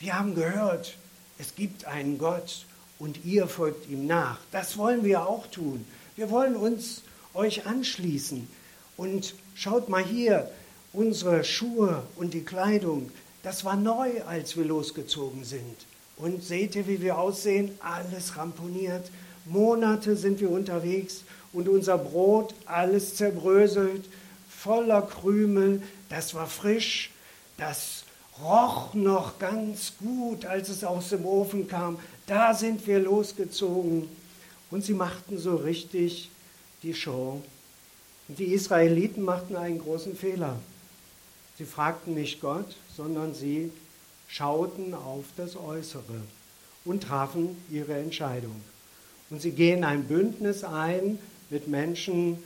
Wir 0.00 0.18
haben 0.18 0.34
gehört, 0.34 0.96
es 1.38 1.54
gibt 1.54 1.84
einen 1.84 2.18
Gott 2.18 2.66
und 2.98 3.24
ihr 3.24 3.46
folgt 3.46 3.88
ihm 3.88 4.06
nach. 4.06 4.40
Das 4.50 4.76
wollen 4.76 5.04
wir 5.04 5.28
auch 5.28 5.46
tun. 5.46 5.86
Wir 6.16 6.28
wollen 6.28 6.56
uns 6.56 7.02
euch 7.34 7.66
anschließen. 7.66 8.48
Und 8.96 9.34
schaut 9.54 9.88
mal 9.88 10.04
hier, 10.04 10.50
unsere 10.92 11.44
Schuhe 11.44 12.02
und 12.16 12.34
die 12.34 12.44
Kleidung, 12.44 13.12
das 13.44 13.64
war 13.64 13.76
neu, 13.76 14.22
als 14.26 14.56
wir 14.56 14.64
losgezogen 14.64 15.44
sind. 15.44 15.76
Und 16.16 16.42
seht 16.42 16.74
ihr, 16.74 16.88
wie 16.88 17.00
wir 17.00 17.16
aussehen? 17.16 17.78
Alles 17.80 18.36
ramponiert, 18.36 19.08
Monate 19.44 20.16
sind 20.16 20.40
wir 20.40 20.50
unterwegs 20.50 21.22
und 21.52 21.68
unser 21.68 21.98
Brot, 21.98 22.54
alles 22.66 23.16
zerbröselt, 23.16 24.04
voller 24.48 25.02
Krümel, 25.02 25.82
das 26.08 26.34
war 26.34 26.46
frisch, 26.46 27.10
das 27.56 28.04
roch 28.42 28.94
noch 28.94 29.38
ganz 29.38 29.94
gut, 29.98 30.44
als 30.44 30.68
es 30.68 30.84
aus 30.84 31.10
dem 31.10 31.26
Ofen 31.26 31.68
kam. 31.68 31.98
Da 32.26 32.54
sind 32.54 32.86
wir 32.86 33.00
losgezogen 33.00 34.08
und 34.70 34.84
sie 34.84 34.94
machten 34.94 35.38
so 35.38 35.56
richtig 35.56 36.30
die 36.82 36.94
Show. 36.94 37.42
Und 38.28 38.38
die 38.38 38.52
Israeliten 38.54 39.22
machten 39.22 39.56
einen 39.56 39.78
großen 39.78 40.16
Fehler. 40.16 40.58
Sie 41.58 41.64
fragten 41.64 42.14
nicht 42.14 42.40
Gott, 42.40 42.76
sondern 42.96 43.34
sie 43.34 43.70
schauten 44.28 44.94
auf 44.94 45.24
das 45.36 45.56
Äußere 45.56 46.22
und 46.84 47.02
trafen 47.02 47.56
ihre 47.70 47.94
Entscheidung. 47.94 48.60
Und 49.32 49.40
sie 49.40 49.52
gehen 49.52 49.82
ein 49.82 50.04
Bündnis 50.04 50.62
ein 50.62 51.18
mit 51.48 51.66
Menschen, 51.66 52.36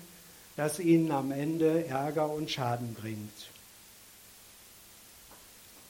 das 0.54 0.78
ihnen 0.78 1.10
am 1.10 1.32
Ende 1.32 1.84
Ärger 1.88 2.30
und 2.30 2.48
Schaden 2.48 2.94
bringt. 2.94 3.48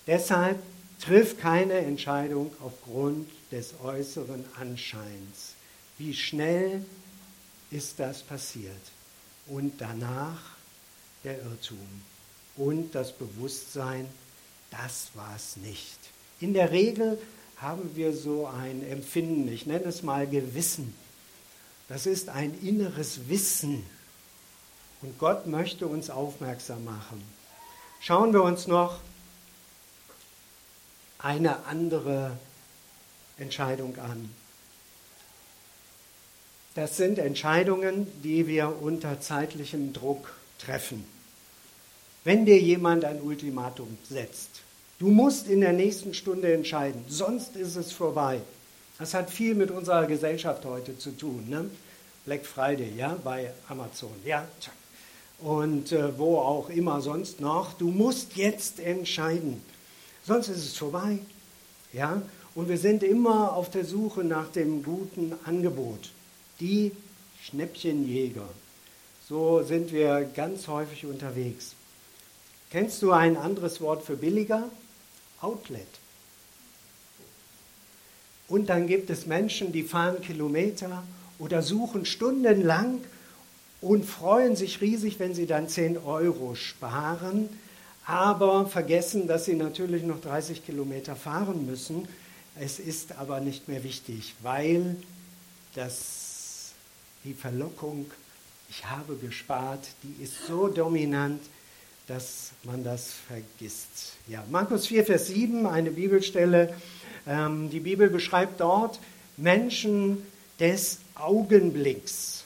Deshalb 0.06 0.58
triff 0.98 1.38
keine 1.38 1.74
Entscheidung 1.74 2.50
aufgrund 2.62 3.28
des 3.52 3.74
äußeren 3.84 4.42
Anscheins. 4.58 5.52
Wie 5.98 6.14
schnell 6.14 6.82
ist 7.70 8.00
das 8.00 8.22
passiert? 8.22 8.72
Und 9.48 9.78
danach 9.78 10.56
der 11.24 11.42
Irrtum 11.42 11.86
und 12.56 12.94
das 12.94 13.12
Bewusstsein, 13.12 14.06
das 14.70 15.10
war 15.12 15.36
es 15.36 15.58
nicht. 15.58 15.98
In 16.40 16.54
der 16.54 16.70
Regel 16.70 17.18
haben 17.56 17.94
wir 17.94 18.12
so 18.12 18.46
ein 18.46 18.86
Empfinden, 18.88 19.48
ich 19.48 19.66
nenne 19.66 19.84
es 19.84 20.02
mal 20.02 20.26
Gewissen. 20.26 20.94
Das 21.88 22.06
ist 22.06 22.28
ein 22.28 22.58
inneres 22.62 23.28
Wissen. 23.28 23.84
Und 25.02 25.18
Gott 25.18 25.46
möchte 25.46 25.86
uns 25.86 26.10
aufmerksam 26.10 26.84
machen. 26.84 27.22
Schauen 28.00 28.32
wir 28.32 28.42
uns 28.42 28.66
noch 28.66 29.00
eine 31.18 31.64
andere 31.66 32.36
Entscheidung 33.38 33.96
an. 33.98 34.30
Das 36.74 36.96
sind 36.96 37.18
Entscheidungen, 37.18 38.06
die 38.22 38.46
wir 38.46 38.82
unter 38.82 39.20
zeitlichem 39.20 39.92
Druck 39.94 40.34
treffen. 40.58 41.06
Wenn 42.24 42.44
dir 42.44 42.58
jemand 42.58 43.04
ein 43.04 43.22
Ultimatum 43.22 43.96
setzt, 44.08 44.62
Du 44.98 45.08
musst 45.08 45.46
in 45.48 45.60
der 45.60 45.74
nächsten 45.74 46.14
Stunde 46.14 46.52
entscheiden, 46.54 47.04
sonst 47.06 47.54
ist 47.54 47.76
es 47.76 47.92
vorbei. 47.92 48.40
Das 48.98 49.12
hat 49.12 49.30
viel 49.30 49.54
mit 49.54 49.70
unserer 49.70 50.06
Gesellschaft 50.06 50.64
heute 50.64 50.96
zu 50.96 51.10
tun. 51.10 51.44
Ne? 51.48 51.68
Black 52.24 52.46
Friday, 52.46 52.92
ja, 52.96 53.16
bei 53.22 53.52
Amazon, 53.68 54.14
ja, 54.24 54.48
und 55.40 55.92
äh, 55.92 56.18
wo 56.18 56.38
auch 56.38 56.70
immer 56.70 57.02
sonst 57.02 57.40
noch. 57.40 57.74
Du 57.74 57.88
musst 57.88 58.36
jetzt 58.36 58.80
entscheiden, 58.80 59.62
sonst 60.24 60.48
ist 60.48 60.64
es 60.64 60.76
vorbei, 60.76 61.18
ja. 61.92 62.22
Und 62.54 62.70
wir 62.70 62.78
sind 62.78 63.02
immer 63.02 63.52
auf 63.52 63.70
der 63.70 63.84
Suche 63.84 64.24
nach 64.24 64.48
dem 64.48 64.82
guten 64.82 65.34
Angebot. 65.44 66.10
Die 66.58 66.90
Schnäppchenjäger. 67.42 68.48
So 69.28 69.62
sind 69.62 69.92
wir 69.92 70.24
ganz 70.34 70.66
häufig 70.66 71.04
unterwegs. 71.04 71.74
Kennst 72.70 73.02
du 73.02 73.12
ein 73.12 73.36
anderes 73.36 73.82
Wort 73.82 74.02
für 74.02 74.16
billiger? 74.16 74.70
Outlet. 75.46 75.86
Und 78.48 78.68
dann 78.68 78.86
gibt 78.86 79.10
es 79.10 79.26
Menschen, 79.26 79.72
die 79.72 79.84
fahren 79.84 80.20
Kilometer 80.20 81.04
oder 81.38 81.62
suchen 81.62 82.04
stundenlang 82.04 83.00
und 83.80 84.04
freuen 84.04 84.56
sich 84.56 84.80
riesig, 84.80 85.18
wenn 85.20 85.34
sie 85.34 85.46
dann 85.46 85.68
10 85.68 85.98
Euro 85.98 86.54
sparen, 86.56 87.48
aber 88.04 88.66
vergessen, 88.66 89.28
dass 89.28 89.44
sie 89.44 89.54
natürlich 89.54 90.02
noch 90.02 90.20
30 90.20 90.66
Kilometer 90.66 91.14
fahren 91.14 91.66
müssen. 91.66 92.08
Es 92.58 92.78
ist 92.78 93.12
aber 93.18 93.40
nicht 93.40 93.68
mehr 93.68 93.84
wichtig, 93.84 94.34
weil 94.42 94.96
das, 95.74 96.72
die 97.24 97.34
Verlockung, 97.34 98.06
ich 98.68 98.84
habe 98.86 99.16
gespart, 99.16 99.86
die 100.02 100.24
ist 100.24 100.46
so 100.46 100.68
dominant, 100.68 101.40
dass 102.06 102.52
man 102.62 102.84
das 102.84 103.10
vergisst. 103.26 104.14
Ja, 104.28 104.44
Markus 104.50 104.86
4, 104.86 105.04
Vers 105.04 105.26
7, 105.26 105.66
eine 105.66 105.90
Bibelstelle. 105.90 106.74
Ähm, 107.26 107.68
die 107.70 107.80
Bibel 107.80 108.08
beschreibt 108.08 108.60
dort 108.60 109.00
Menschen 109.36 110.22
des 110.60 110.98
Augenblicks. 111.16 112.44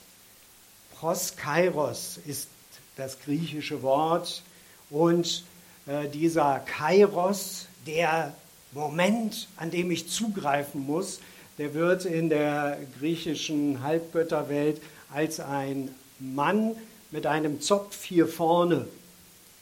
Proskairos 0.98 2.18
ist 2.26 2.48
das 2.96 3.18
griechische 3.20 3.82
Wort 3.82 4.42
und 4.88 5.44
äh, 5.86 6.08
dieser 6.08 6.60
Kairos, 6.60 7.66
der 7.86 8.34
Moment, 8.72 9.48
an 9.56 9.70
dem 9.70 9.90
ich 9.90 10.08
zugreifen 10.08 10.86
muss, 10.86 11.20
der 11.58 11.74
wird 11.74 12.04
in 12.04 12.30
der 12.30 12.78
griechischen 12.98 13.82
Halbgötterwelt 13.82 14.80
als 15.12 15.40
ein 15.40 15.94
Mann 16.18 16.76
mit 17.10 17.26
einem 17.26 17.60
Zopf 17.60 18.04
hier 18.04 18.26
vorne 18.26 18.86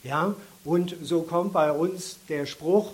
ja, 0.08 0.34
und 0.64 0.96
so 1.02 1.22
kommt 1.22 1.52
bei 1.52 1.70
uns 1.70 2.18
der 2.28 2.46
Spruch, 2.46 2.92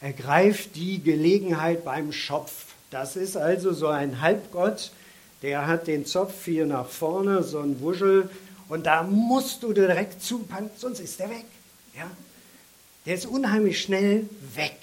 ergreift 0.00 0.76
die 0.76 1.02
Gelegenheit 1.02 1.84
beim 1.84 2.12
Schopf. 2.12 2.66
Das 2.90 3.16
ist 3.16 3.36
also 3.36 3.72
so 3.72 3.88
ein 3.88 4.20
Halbgott, 4.20 4.92
der 5.42 5.66
hat 5.66 5.88
den 5.88 6.06
Zopf 6.06 6.44
hier 6.44 6.66
nach 6.66 6.86
vorne, 6.86 7.42
so 7.42 7.58
ein 7.58 7.80
Wuschel, 7.80 8.30
und 8.68 8.86
da 8.86 9.02
musst 9.02 9.64
du 9.64 9.72
direkt 9.72 10.22
zupacken, 10.22 10.70
sonst 10.76 11.00
ist 11.00 11.18
der 11.18 11.30
weg. 11.30 11.46
Ja? 11.96 12.08
Der 13.06 13.14
ist 13.16 13.26
unheimlich 13.26 13.80
schnell 13.80 14.28
weg. 14.54 14.76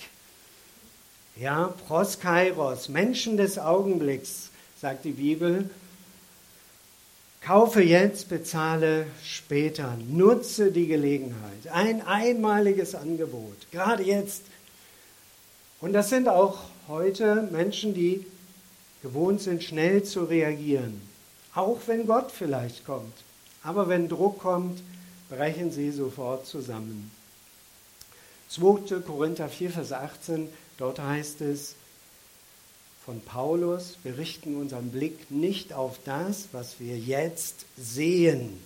Ja, 1.38 1.74
Proskairos, 1.88 2.90
Menschen 2.90 3.38
des 3.38 3.58
Augenblicks, 3.58 4.50
sagt 4.82 5.06
die 5.06 5.12
Bibel, 5.12 5.70
Kaufe 7.48 7.82
jetzt, 7.82 8.28
bezahle 8.28 9.08
später. 9.24 9.98
Nutze 10.10 10.70
die 10.70 10.86
Gelegenheit. 10.86 11.70
Ein 11.72 12.06
einmaliges 12.06 12.94
Angebot. 12.94 13.56
Gerade 13.72 14.04
jetzt. 14.04 14.42
Und 15.80 15.94
das 15.94 16.10
sind 16.10 16.28
auch 16.28 16.58
heute 16.90 17.48
Menschen, 17.50 17.94
die 17.94 18.26
gewohnt 19.02 19.40
sind, 19.40 19.64
schnell 19.64 20.04
zu 20.04 20.26
reagieren. 20.26 21.02
Auch 21.56 21.80
wenn 21.88 22.06
Gott 22.06 22.34
vielleicht 22.34 22.86
kommt. 22.86 23.14
Aber 23.64 23.88
wenn 23.88 24.10
Druck 24.10 24.40
kommt, 24.40 24.82
brechen 25.30 25.72
sie 25.72 25.92
sofort 25.92 26.46
zusammen. 26.46 27.12
2. 28.50 29.00
Korinther 29.00 29.48
4, 29.48 29.70
Vers 29.72 29.94
18, 29.94 30.50
dort 30.78 31.00
heißt 31.00 31.40
es, 31.40 31.76
von 33.08 33.22
Paulus, 33.22 33.98
wir 34.04 34.18
richten 34.18 34.58
unseren 34.58 34.92
Blick 34.92 35.32
nicht 35.32 35.72
auf 35.72 35.98
das, 36.04 36.50
was 36.52 36.82
wir 36.82 36.98
jetzt 36.98 37.66
sehen. 37.78 38.60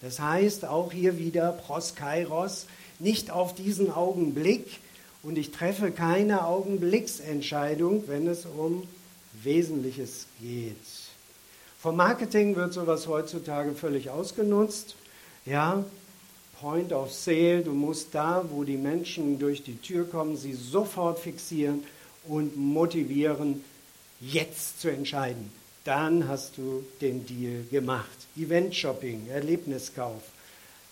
Das 0.00 0.20
heißt 0.20 0.66
auch 0.66 0.92
hier 0.92 1.18
wieder 1.18 1.50
Proskairos, 1.50 2.68
nicht 3.00 3.32
auf 3.32 3.56
diesen 3.56 3.90
Augenblick 3.90 4.78
und 5.24 5.36
ich 5.36 5.50
treffe 5.50 5.90
keine 5.90 6.46
Augenblicksentscheidung, 6.46 8.04
wenn 8.06 8.28
es 8.28 8.46
um 8.46 8.86
Wesentliches 9.42 10.26
geht. 10.40 10.76
Vom 11.80 11.96
Marketing 11.96 12.54
wird 12.54 12.72
sowas 12.72 13.08
heutzutage 13.08 13.74
völlig 13.74 14.10
ausgenutzt. 14.10 14.94
Ja, 15.44 15.84
Point 16.60 16.92
of 16.92 17.12
Sale, 17.12 17.62
du 17.62 17.72
musst 17.72 18.14
da, 18.14 18.44
wo 18.48 18.62
die 18.62 18.76
Menschen 18.76 19.40
durch 19.40 19.64
die 19.64 19.78
Tür 19.78 20.08
kommen, 20.08 20.36
sie 20.36 20.52
sofort 20.52 21.18
fixieren 21.18 21.82
und 22.28 22.56
motivieren, 22.56 23.64
jetzt 24.20 24.80
zu 24.80 24.88
entscheiden. 24.88 25.50
Dann 25.84 26.26
hast 26.26 26.58
du 26.58 26.84
den 27.00 27.26
Deal 27.26 27.64
gemacht. 27.70 28.26
Event-Shopping, 28.36 29.28
Erlebniskauf. 29.28 30.22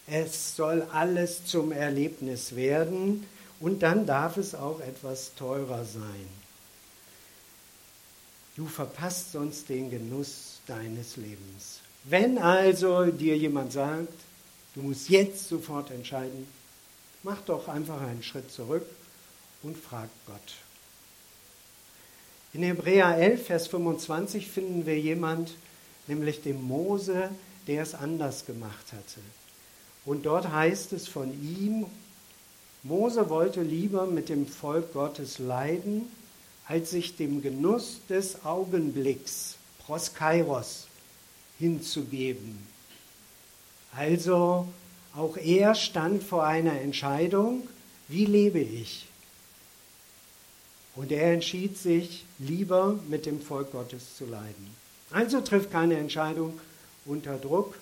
Es 0.07 0.55
soll 0.55 0.83
alles 0.93 1.47
zum 1.47 1.73
Erlebnis 1.73 2.55
werden 2.55 3.27
und 3.61 3.83
dann 3.83 4.07
darf 4.07 4.37
es 4.37 4.55
auch 4.55 4.81
etwas 4.81 5.35
teurer 5.35 5.85
sein. 5.85 6.29
Du 8.57 8.67
verpasst 8.67 9.33
sonst 9.33 9.69
den 9.69 9.91
Genuss 9.91 10.61
deines 10.67 11.17
Lebens. 11.17 11.81
Wenn 12.05 12.39
also 12.39 13.07
dir 13.07 13.37
jemand 13.37 13.73
sagt, 13.73 14.13
du 14.75 14.83
musst 14.83 15.09
jetzt 15.09 15.49
sofort 15.49 15.91
entscheiden, 15.91 16.47
mach 17.23 17.41
doch 17.41 17.67
einfach 17.67 18.01
einen 18.01 18.23
Schritt 18.23 18.51
zurück 18.53 18.87
und 19.63 19.77
frag 19.77 20.11
Gott. 20.27 20.64
In 22.55 22.63
Hebräer 22.63 23.19
11, 23.19 23.47
Vers 23.47 23.67
25 23.67 24.47
finden 24.47 24.87
wir 24.87 24.97
jemand, 24.97 25.57
nämlich 26.07 26.41
den 26.41 26.63
Mose, 26.63 27.31
der 27.67 27.83
es 27.83 27.97
anders 27.97 28.47
gemacht 28.47 28.93
hatte. 28.93 29.21
Und 30.05 30.25
dort 30.25 30.53
heißt 30.53 30.93
es 30.93 31.09
von 31.09 31.33
ihm, 31.43 31.87
Mose 32.85 33.29
wollte 33.29 33.61
lieber 33.61 34.07
mit 34.07 34.29
dem 34.29 34.47
Volk 34.47 34.93
Gottes 34.93 35.41
leiden, 35.41 36.03
als 36.69 36.91
sich 36.91 37.17
dem 37.17 37.43
Genuss 37.43 37.99
des 38.09 38.45
Augenblicks, 38.45 39.57
Proskairos, 39.85 40.87
hinzugeben. 41.59 42.59
Also 43.97 44.69
auch 45.17 45.37
er 45.37 45.75
stand 45.75 46.23
vor 46.23 46.45
einer 46.45 46.81
Entscheidung, 46.81 47.67
wie 48.07 48.27
lebe 48.27 48.61
ich? 48.61 49.09
Und 50.97 51.11
er 51.11 51.33
entschied 51.33 51.77
sich, 51.77 52.25
lieber 52.39 52.99
mit 53.09 53.27
dem 53.27 53.41
Volk 53.41 53.73
Gottes 53.73 54.17
zu 54.17 54.27
leiden. 54.27 54.75
Also 55.11 55.41
trifft 55.41 55.71
keine 55.71 55.97
Entscheidung 55.97 56.59
unter 57.05 57.37
Druck, 57.37 57.75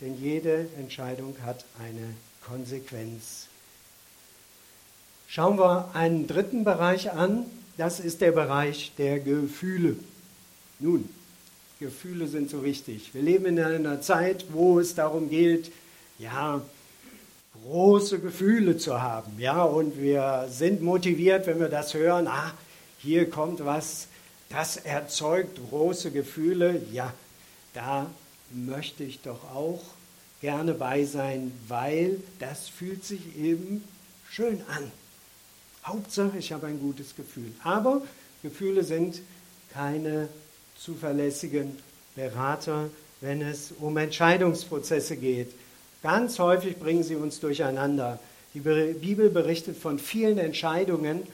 denn 0.00 0.20
jede 0.20 0.68
Entscheidung 0.76 1.36
hat 1.44 1.64
eine 1.78 2.14
Konsequenz. 2.46 3.46
Schauen 5.28 5.58
wir 5.58 5.90
einen 5.94 6.26
dritten 6.26 6.64
Bereich 6.64 7.12
an, 7.12 7.44
das 7.76 8.00
ist 8.00 8.20
der 8.20 8.32
Bereich 8.32 8.92
der 8.98 9.20
Gefühle. 9.20 9.96
Nun, 10.78 11.08
Gefühle 11.78 12.26
sind 12.26 12.50
so 12.50 12.64
wichtig. 12.64 13.14
Wir 13.14 13.22
leben 13.22 13.46
in 13.46 13.60
einer 13.60 14.00
Zeit, 14.00 14.46
wo 14.52 14.80
es 14.80 14.94
darum 14.94 15.30
geht, 15.30 15.70
ja, 16.18 16.62
große 17.68 18.18
Gefühle 18.20 18.78
zu 18.78 19.02
haben. 19.02 19.38
Ja, 19.38 19.62
und 19.62 20.00
wir 20.00 20.46
sind 20.50 20.80
motiviert, 20.80 21.46
wenn 21.46 21.60
wir 21.60 21.68
das 21.68 21.92
hören. 21.92 22.26
Ah, 22.26 22.52
hier 22.98 23.28
kommt 23.28 23.64
was, 23.64 24.08
das 24.48 24.78
erzeugt 24.78 25.58
große 25.68 26.10
Gefühle. 26.10 26.80
Ja, 26.92 27.12
da 27.74 28.06
möchte 28.50 29.04
ich 29.04 29.20
doch 29.20 29.44
auch 29.54 29.82
gerne 30.40 30.72
bei 30.72 31.04
sein, 31.04 31.52
weil 31.68 32.20
das 32.38 32.68
fühlt 32.68 33.04
sich 33.04 33.36
eben 33.36 33.84
schön 34.30 34.62
an. 34.68 34.90
Hauptsache, 35.84 36.38
ich 36.38 36.52
habe 36.52 36.68
ein 36.68 36.80
gutes 36.80 37.16
Gefühl. 37.16 37.52
Aber 37.64 38.00
Gefühle 38.42 38.82
sind 38.82 39.20
keine 39.74 40.28
zuverlässigen 40.78 41.76
Berater, 42.14 42.88
wenn 43.20 43.42
es 43.42 43.72
um 43.78 43.96
Entscheidungsprozesse 43.98 45.16
geht. 45.16 45.52
Ganz 46.02 46.38
häufig 46.38 46.78
bringen 46.78 47.02
sie 47.02 47.16
uns 47.16 47.40
durcheinander. 47.40 48.18
Die 48.54 48.60
Bibel 48.60 49.30
berichtet 49.30 49.76
von 49.76 49.98
vielen 49.98 50.38
Entscheidungen, 50.38 51.26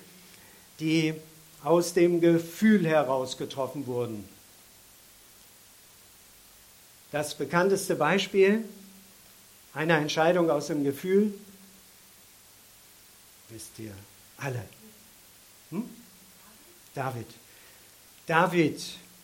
die 0.81 1.14
aus 1.62 1.94
dem 1.94 2.20
Gefühl 2.20 2.87
heraus 2.87 3.37
getroffen 3.37 3.87
wurden. 3.87 4.29
Das 7.12 7.35
bekannteste 7.35 7.94
Beispiel 7.94 8.64
einer 9.72 9.98
Entscheidung 9.98 10.50
aus 10.50 10.66
dem 10.68 10.85
Gefühl, 10.85 11.33
wisst 13.50 13.79
ihr, 13.79 13.92
Alle. 14.37 14.64
Hm? 15.70 15.88
David. 16.94 17.27
David, 18.27 18.83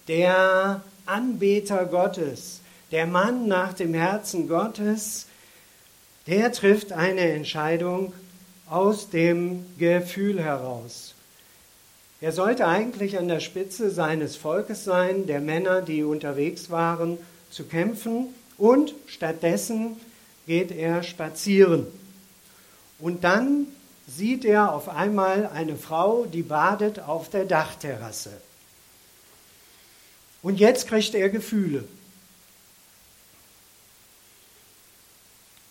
der 0.08 0.82
Anbeter 1.06 1.86
Gottes, 1.86 2.60
der 2.90 3.06
Mann 3.06 3.48
nach 3.48 3.72
dem 3.72 3.94
Herzen 3.94 4.48
Gottes, 4.48 5.26
der 6.30 6.52
trifft 6.52 6.92
eine 6.92 7.32
Entscheidung 7.32 8.12
aus 8.68 9.10
dem 9.10 9.66
Gefühl 9.78 10.40
heraus. 10.40 11.14
Er 12.20 12.30
sollte 12.30 12.68
eigentlich 12.68 13.18
an 13.18 13.26
der 13.26 13.40
Spitze 13.40 13.90
seines 13.90 14.36
Volkes 14.36 14.84
sein, 14.84 15.26
der 15.26 15.40
Männer, 15.40 15.82
die 15.82 16.04
unterwegs 16.04 16.70
waren, 16.70 17.18
zu 17.50 17.64
kämpfen, 17.64 18.28
und 18.58 18.94
stattdessen 19.06 19.96
geht 20.46 20.70
er 20.70 21.02
spazieren. 21.02 21.86
Und 23.00 23.24
dann 23.24 23.66
sieht 24.06 24.44
er 24.44 24.72
auf 24.72 24.88
einmal 24.88 25.46
eine 25.46 25.76
Frau, 25.76 26.26
die 26.26 26.42
badet 26.42 27.00
auf 27.00 27.28
der 27.30 27.46
Dachterrasse. 27.46 28.32
Und 30.42 30.60
jetzt 30.60 30.86
kriegt 30.86 31.14
er 31.14 31.28
Gefühle. 31.28 31.84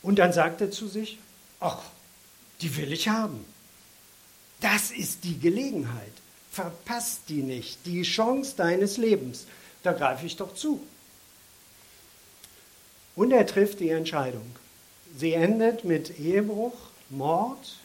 Und 0.02 0.20
dann 0.20 0.34
sagt 0.34 0.62
er 0.62 0.72
zu 0.72 0.88
sich, 0.88 1.18
ach, 1.60 1.84
die 2.62 2.76
will 2.78 2.92
ich 2.92 3.08
haben. 3.08 3.46
Das 4.62 4.92
ist 4.92 5.24
die 5.24 5.40
Gelegenheit. 5.40 6.12
Verpasst 6.52 7.24
die 7.30 7.44
nicht, 7.44 7.86
die 7.86 8.02
Chance 8.02 8.56
deines 8.58 8.98
Lebens. 8.98 9.46
Da 9.84 9.94
greife 9.94 10.26
ich 10.26 10.36
doch 10.36 10.54
zu. 10.54 10.82
Und 13.16 13.32
er 13.32 13.46
trifft 13.46 13.80
die 13.80 13.90
Entscheidung. 13.90 14.56
Sie 15.16 15.34
endet 15.34 15.84
mit 15.84 16.20
Ehebruch, 16.20 16.74
Mord 17.10 17.78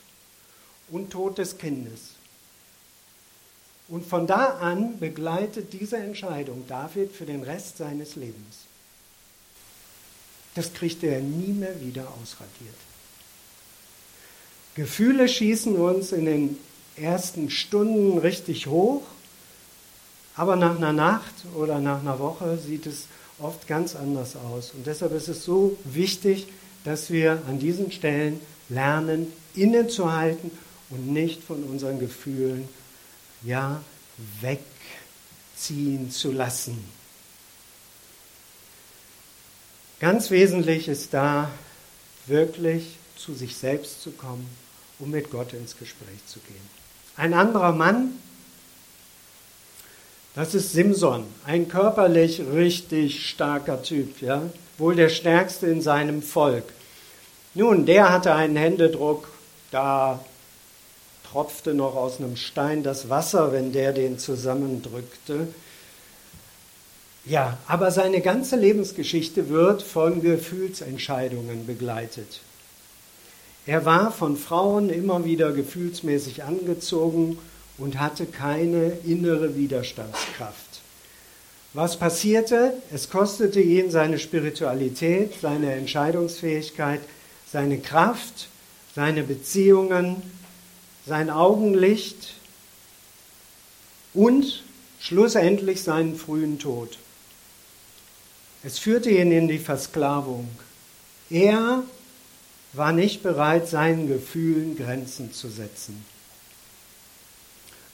und 0.91 1.11
Tod 1.11 1.39
des 1.39 1.59
Kindes. 1.59 2.11
Und 3.89 4.07
von 4.07 4.27
da 4.27 4.59
an 4.59 4.99
begleitet 4.99 5.73
diese 5.73 5.99
Entscheidung 5.99 6.67
David 6.69 7.13
für 7.13 7.27
den 7.27 7.43
Rest 7.43 7.79
seines 7.79 8.17
Lebens. 8.17 8.67
Das 10.55 10.73
kriegt 10.73 11.03
er 11.03 11.21
nie 11.21 11.53
mehr 11.53 11.81
wieder 11.81 12.09
ausradiert. 12.23 12.75
Gefühle 14.75 15.29
schießen 15.29 15.77
uns 15.77 16.13
in 16.13 16.25
den 16.25 16.59
ersten 16.97 17.51
Stunden 17.51 18.19
richtig 18.19 18.67
hoch, 18.67 19.03
aber 20.37 20.57
nach 20.57 20.77
einer 20.77 20.93
Nacht 20.93 21.35
oder 21.55 21.79
nach 21.81 22.01
einer 22.01 22.19
Woche 22.19 22.59
sieht 22.59 22.87
es 22.87 23.07
oft 23.39 23.67
ganz 23.67 23.95
anders 23.95 24.37
aus. 24.37 24.73
Und 24.73 24.87
deshalb 24.87 25.13
ist 25.13 25.29
es 25.29 25.45
so 25.45 25.77
wichtig, 25.85 26.47
dass 26.85 27.11
wir 27.11 27.43
an 27.49 27.59
diesen 27.59 27.93
Stellen 27.93 28.41
lernen, 28.69 29.33
innezuhalten 29.55 30.51
und 30.91 31.13
nicht 31.13 31.43
von 31.43 31.63
unseren 31.65 31.99
Gefühlen 31.99 32.69
ja 33.43 33.81
wegziehen 34.41 36.11
zu 36.11 36.33
lassen. 36.33 36.85
Ganz 40.01 40.31
wesentlich 40.31 40.89
ist 40.89 41.15
da 41.15 41.51
wirklich 42.27 42.97
zu 43.17 43.35
sich 43.35 43.57
selbst 43.57 44.03
zu 44.03 44.11
kommen, 44.11 44.49
um 44.99 45.11
mit 45.11 45.31
Gott 45.31 45.53
ins 45.53 45.79
Gespräch 45.79 46.27
zu 46.27 46.41
gehen. 46.41 46.69
Ein 47.17 47.33
anderer 47.33 47.73
Mann, 47.73 48.13
das 50.35 50.55
ist 50.55 50.73
Simson, 50.73 51.25
ein 51.47 51.69
körperlich 51.69 52.43
richtig 52.53 53.29
starker 53.29 53.83
Typ, 53.83 54.21
ja, 54.21 54.43
wohl 54.79 54.97
der 54.97 55.09
stärkste 55.09 55.69
in 55.69 55.81
seinem 55.81 56.23
Volk. 56.23 56.65
Nun, 57.55 57.87
der 57.87 58.11
hatte 58.13 58.35
einen 58.35 58.57
Händedruck, 58.57 59.29
da 59.71 60.25
tropfte 61.31 61.73
noch 61.73 61.95
aus 61.95 62.19
einem 62.19 62.37
Stein 62.37 62.83
das 62.83 63.09
Wasser, 63.09 63.53
wenn 63.53 63.73
der 63.73 63.93
den 63.93 64.19
zusammendrückte. 64.19 65.49
Ja, 67.27 67.57
aber 67.67 67.91
seine 67.91 68.21
ganze 68.21 68.57
Lebensgeschichte 68.57 69.49
wird 69.49 69.83
von 69.83 70.21
Gefühlsentscheidungen 70.21 71.67
begleitet. 71.67 72.41
Er 73.67 73.87
war 73.87 74.13
von 74.13 74.37
Frauen 74.37 74.91
immer 74.91 75.25
wieder 75.25 75.53
gefühlsmäßig 75.53 76.45
angezogen 76.45 77.39
und 77.79 77.99
hatte 77.99 78.27
keine 78.27 78.99
innere 79.07 79.57
Widerstandskraft. 79.57 80.83
Was 81.73 81.99
passierte? 81.99 82.75
Es 82.93 83.09
kostete 83.09 83.61
ihn 83.61 83.91
seine 83.91 84.19
Spiritualität, 84.19 85.33
seine 85.41 85.73
Entscheidungsfähigkeit, 85.73 87.01
seine 87.51 87.79
Kraft, 87.79 88.49
seine 88.95 89.23
Beziehungen, 89.23 90.23
sein 91.07 91.31
Augenlicht 91.31 92.35
und 94.13 94.63
schlussendlich 95.01 95.83
seinen 95.83 96.17
frühen 96.17 96.59
Tod. 96.59 96.99
Es 98.65 98.79
führte 98.79 99.11
ihn 99.11 99.31
in 99.31 99.47
die 99.47 99.59
Versklavung. 99.59 100.49
Er 101.29 101.83
war 102.73 102.93
nicht 102.93 103.23
bereit, 103.23 103.69
seinen 103.69 104.09
Gefühlen 104.09 104.77
Grenzen 104.77 105.33
zu 105.33 105.49
setzen. 105.49 106.05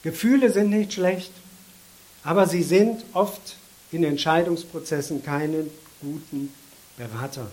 Gefühle 0.01 0.51
sind 0.51 0.69
nicht 0.69 0.93
schlecht, 0.93 1.31
aber 2.23 2.47
sie 2.47 2.63
sind 2.63 3.03
oft 3.13 3.57
in 3.91 4.03
Entscheidungsprozessen 4.03 5.23
keine 5.23 5.65
guten 5.99 6.53
Berater. 6.97 7.51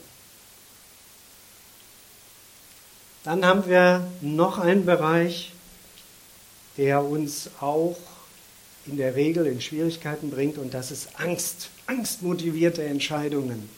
Dann 3.24 3.44
haben 3.44 3.66
wir 3.66 4.06
noch 4.20 4.58
einen 4.58 4.86
Bereich, 4.86 5.52
der 6.76 7.04
uns 7.04 7.50
auch 7.60 7.98
in 8.88 8.96
der 8.96 9.14
Regel 9.14 9.46
in 9.46 9.60
Schwierigkeiten 9.60 10.30
bringt, 10.30 10.58
und 10.58 10.74
das 10.74 10.90
ist 10.90 11.08
Angst, 11.18 11.70
angstmotivierte 11.86 12.82
Entscheidungen. 12.82 13.68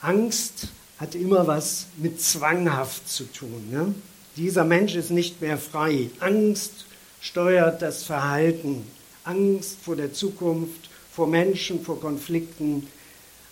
Angst 0.00 0.68
hat 0.98 1.14
immer 1.14 1.46
was 1.46 1.86
mit 1.96 2.20
zwanghaft 2.20 3.08
zu 3.08 3.24
tun. 3.24 3.68
Ne? 3.70 3.94
Dieser 4.36 4.64
Mensch 4.64 4.94
ist 4.94 5.10
nicht 5.10 5.40
mehr 5.40 5.58
frei. 5.58 6.10
Angst 6.20 6.86
steuert 7.20 7.82
das 7.82 8.04
Verhalten. 8.04 8.86
Angst 9.24 9.78
vor 9.82 9.96
der 9.96 10.12
Zukunft, 10.12 10.90
vor 11.10 11.26
Menschen, 11.26 11.82
vor 11.82 12.00
Konflikten. 12.00 12.86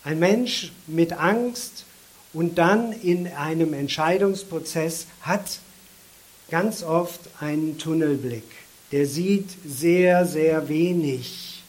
Ein 0.03 0.19
Mensch 0.19 0.71
mit 0.87 1.13
Angst 1.13 1.85
und 2.33 2.57
dann 2.57 2.91
in 2.91 3.27
einem 3.27 3.73
Entscheidungsprozess 3.73 5.07
hat 5.21 5.59
ganz 6.49 6.83
oft 6.83 7.19
einen 7.39 7.77
Tunnelblick. 7.77 8.43
Der 8.91 9.05
sieht 9.05 9.49
sehr, 9.65 10.25
sehr 10.25 10.69
wenig, 10.69 11.63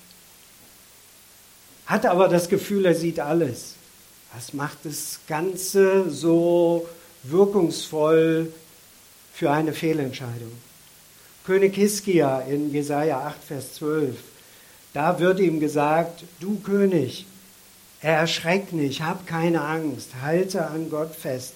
hat 1.86 2.04
aber 2.04 2.28
das 2.28 2.48
Gefühl, 2.48 2.84
er 2.84 2.94
sieht 2.94 3.20
alles. 3.20 3.74
Was 4.34 4.52
macht 4.52 4.78
das 4.84 5.20
Ganze 5.26 6.10
so 6.10 6.86
wirkungsvoll 7.22 8.52
für 9.32 9.50
eine 9.50 9.72
Fehlentscheidung? 9.72 10.52
König 11.46 11.76
Hiskia 11.76 12.40
in 12.40 12.72
Jesaja 12.72 13.20
8, 13.20 13.44
Vers 13.44 13.74
12. 13.74 14.16
Da 14.92 15.20
wird 15.20 15.38
ihm 15.38 15.60
gesagt: 15.60 16.24
Du 16.40 16.58
König, 16.58 17.24
erschreck 18.00 18.72
nicht, 18.72 19.02
hab 19.02 19.26
keine 19.26 19.62
Angst, 19.62 20.10
halte 20.22 20.66
an 20.66 20.90
Gott 20.90 21.14
fest, 21.14 21.54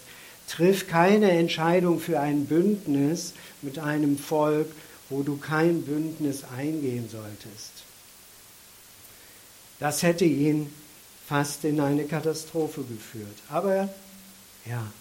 triff 0.49 0.87
keine 0.87 1.31
Entscheidung 1.33 2.01
für 2.01 2.21
ein 2.21 2.47
Bündnis 2.47 3.35
mit 3.63 3.79
einem 3.79 4.17
Volk, 4.17 4.67
wo 5.11 5.23
du 5.23 5.37
kein 5.37 5.83
Bündnis 5.83 6.45
eingehen 6.57 7.09
solltest. 7.11 7.73
Das 9.79 10.03
hätte 10.03 10.25
ihn 10.25 10.73
fast 11.27 11.65
in 11.65 11.81
eine 11.81 12.05
Katastrophe 12.05 12.83
geführt. 12.85 13.37
Aber 13.49 13.89
ja, 14.67 14.93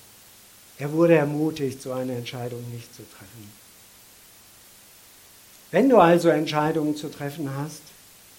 er 0.78 0.91
wurde 0.91 1.15
ermutigt, 1.15 1.82
so 1.82 1.91
eine 1.91 2.15
Entscheidung 2.15 2.63
nicht 2.72 2.93
zu 2.95 3.04
treffen. 3.04 3.52
Wenn 5.72 5.89
du 5.89 5.98
also 5.98 6.30
Entscheidungen 6.30 6.95
zu 6.95 7.10
treffen 7.10 7.54
hast 7.56 7.82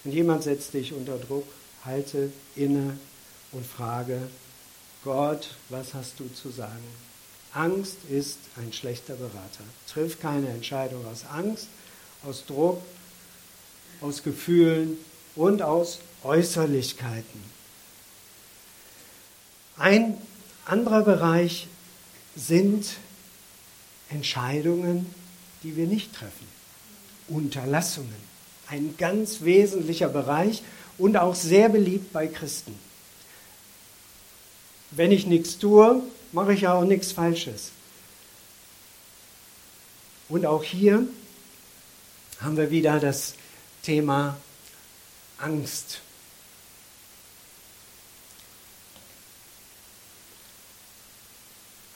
und 0.03 0.11
jemand 0.11 0.43
setzt 0.43 0.73
dich 0.73 0.91
unter 0.91 1.17
Druck, 1.17 1.47
halte 1.85 2.31
inne 2.55 2.97
und 3.51 3.65
frage, 3.65 4.19
Gott, 5.03 5.55
was 5.69 5.93
hast 5.93 6.19
du 6.19 6.27
zu 6.33 6.49
sagen? 6.49 7.10
Angst 7.53 7.97
ist 8.09 8.37
ein 8.57 8.71
schlechter 8.71 9.15
Berater. 9.15 9.63
Triff 9.87 10.19
keine 10.19 10.49
Entscheidung 10.49 11.05
aus 11.05 11.25
Angst, 11.25 11.67
aus 12.23 12.45
Druck, 12.45 12.81
aus 13.99 14.23
Gefühlen 14.23 14.97
und 15.35 15.61
aus 15.61 15.99
Äußerlichkeiten. 16.23 17.51
Ein 19.77 20.17
anderer 20.65 21.01
Bereich 21.01 21.67
sind 22.35 22.85
Entscheidungen, 24.09 25.13
die 25.63 25.75
wir 25.75 25.87
nicht 25.87 26.13
treffen. 26.13 26.47
Unterlassungen. 27.27 28.31
Ein 28.67 28.95
ganz 28.97 29.41
wesentlicher 29.41 30.09
Bereich 30.09 30.63
und 30.97 31.17
auch 31.17 31.35
sehr 31.35 31.69
beliebt 31.69 32.13
bei 32.13 32.27
Christen. 32.27 32.77
Wenn 34.91 35.11
ich 35.11 35.25
nichts 35.25 35.57
tue, 35.57 36.03
mache 36.31 36.53
ich 36.53 36.61
ja 36.61 36.73
auch 36.73 36.83
nichts 36.83 37.11
Falsches. 37.11 37.71
Und 40.29 40.45
auch 40.45 40.63
hier 40.63 41.07
haben 42.39 42.57
wir 42.57 42.71
wieder 42.71 42.99
das 42.99 43.35
Thema 43.83 44.37
Angst. 45.37 46.01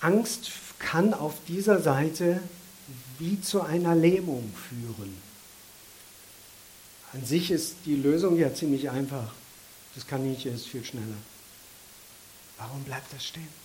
Angst 0.02 0.52
kann 0.78 1.14
auf 1.14 1.34
dieser 1.48 1.82
Seite 1.82 2.42
wie 3.18 3.42
zu 3.42 3.62
einer 3.62 3.96
Lähmung 3.96 4.54
führen. 4.70 5.18
An 7.14 7.26
sich 7.26 7.50
ist 7.50 7.78
die 7.86 7.96
Lösung 7.96 8.38
ja 8.38 8.54
ziemlich 8.54 8.90
einfach. 8.90 9.34
Das 9.96 10.06
Kaninchen 10.06 10.54
ist 10.54 10.68
viel 10.68 10.84
schneller. 10.84 11.18
Warum 12.58 12.84
bleibt 12.84 13.14
das 13.14 13.26
stehen? 13.26 13.65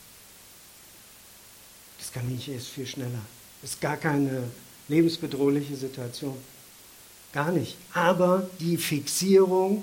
Das 2.01 2.13
Kaninchen 2.13 2.57
ist 2.57 2.69
viel 2.69 2.87
schneller. 2.87 3.21
Ist 3.63 3.81
gar 3.81 3.97
keine 3.97 4.45
lebensbedrohliche 4.89 5.77
Situation. 5.77 6.37
Gar 7.33 7.53
nicht. 7.53 7.77
Aber 7.93 8.49
die 8.59 8.79
Fixierung, 8.79 9.83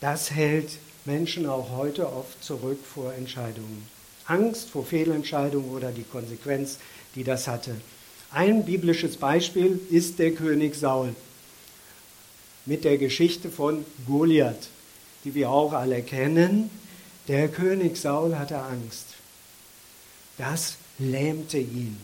das 0.00 0.30
hält 0.30 0.72
Menschen 1.04 1.46
auch 1.46 1.70
heute 1.70 2.12
oft 2.12 2.42
zurück 2.42 2.78
vor 2.84 3.14
Entscheidungen. 3.14 3.86
Angst 4.26 4.68
vor 4.68 4.84
Fehlentscheidungen 4.84 5.70
oder 5.70 5.92
die 5.92 6.02
Konsequenz, 6.02 6.78
die 7.14 7.24
das 7.24 7.46
hatte. 7.46 7.76
Ein 8.32 8.64
biblisches 8.64 9.16
Beispiel 9.16 9.80
ist 9.90 10.18
der 10.18 10.32
König 10.32 10.74
Saul 10.74 11.14
mit 12.66 12.84
der 12.84 12.98
Geschichte 12.98 13.50
von 13.50 13.84
Goliath, 14.06 14.68
die 15.24 15.34
wir 15.34 15.50
auch 15.50 15.72
alle 15.72 16.02
kennen. 16.02 16.70
Der 17.28 17.48
König 17.48 17.96
Saul 17.96 18.36
hatte 18.36 18.58
Angst. 18.58 19.06
Das 20.38 20.76
lähmte 20.98 21.58
ihn. 21.58 21.98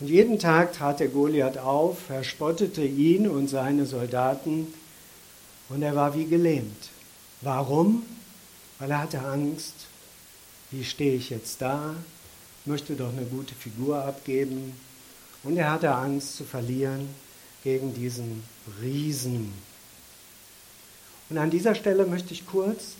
Und 0.00 0.08
jeden 0.08 0.38
Tag 0.38 0.72
trat 0.72 1.00
der 1.00 1.08
Goliath 1.08 1.58
auf, 1.58 1.98
verspottete 2.06 2.82
ihn 2.82 3.28
und 3.28 3.48
seine 3.48 3.86
Soldaten 3.86 4.66
und 5.68 5.82
er 5.82 5.94
war 5.94 6.14
wie 6.14 6.26
gelähmt. 6.26 6.90
Warum? 7.40 8.04
Weil 8.78 8.90
er 8.90 8.98
hatte 8.98 9.22
Angst. 9.22 9.74
Wie 10.70 10.84
stehe 10.84 11.14
ich 11.14 11.30
jetzt 11.30 11.62
da? 11.62 11.94
Möchte 12.64 12.94
doch 12.94 13.10
eine 13.10 13.26
gute 13.26 13.54
Figur 13.54 14.04
abgeben. 14.04 14.78
Und 15.44 15.56
er 15.56 15.70
hatte 15.70 15.94
Angst 15.94 16.36
zu 16.36 16.44
verlieren 16.44 17.08
gegen 17.64 17.94
diesen 17.94 18.42
Riesen. 18.80 19.52
Und 21.30 21.38
an 21.38 21.50
dieser 21.50 21.74
Stelle 21.74 22.06
möchte 22.06 22.34
ich 22.34 22.46
kurz 22.46 22.94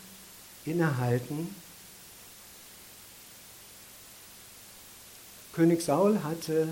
innehalten. 0.65 1.55
König 5.53 5.83
Saul 5.83 6.23
hatte 6.23 6.69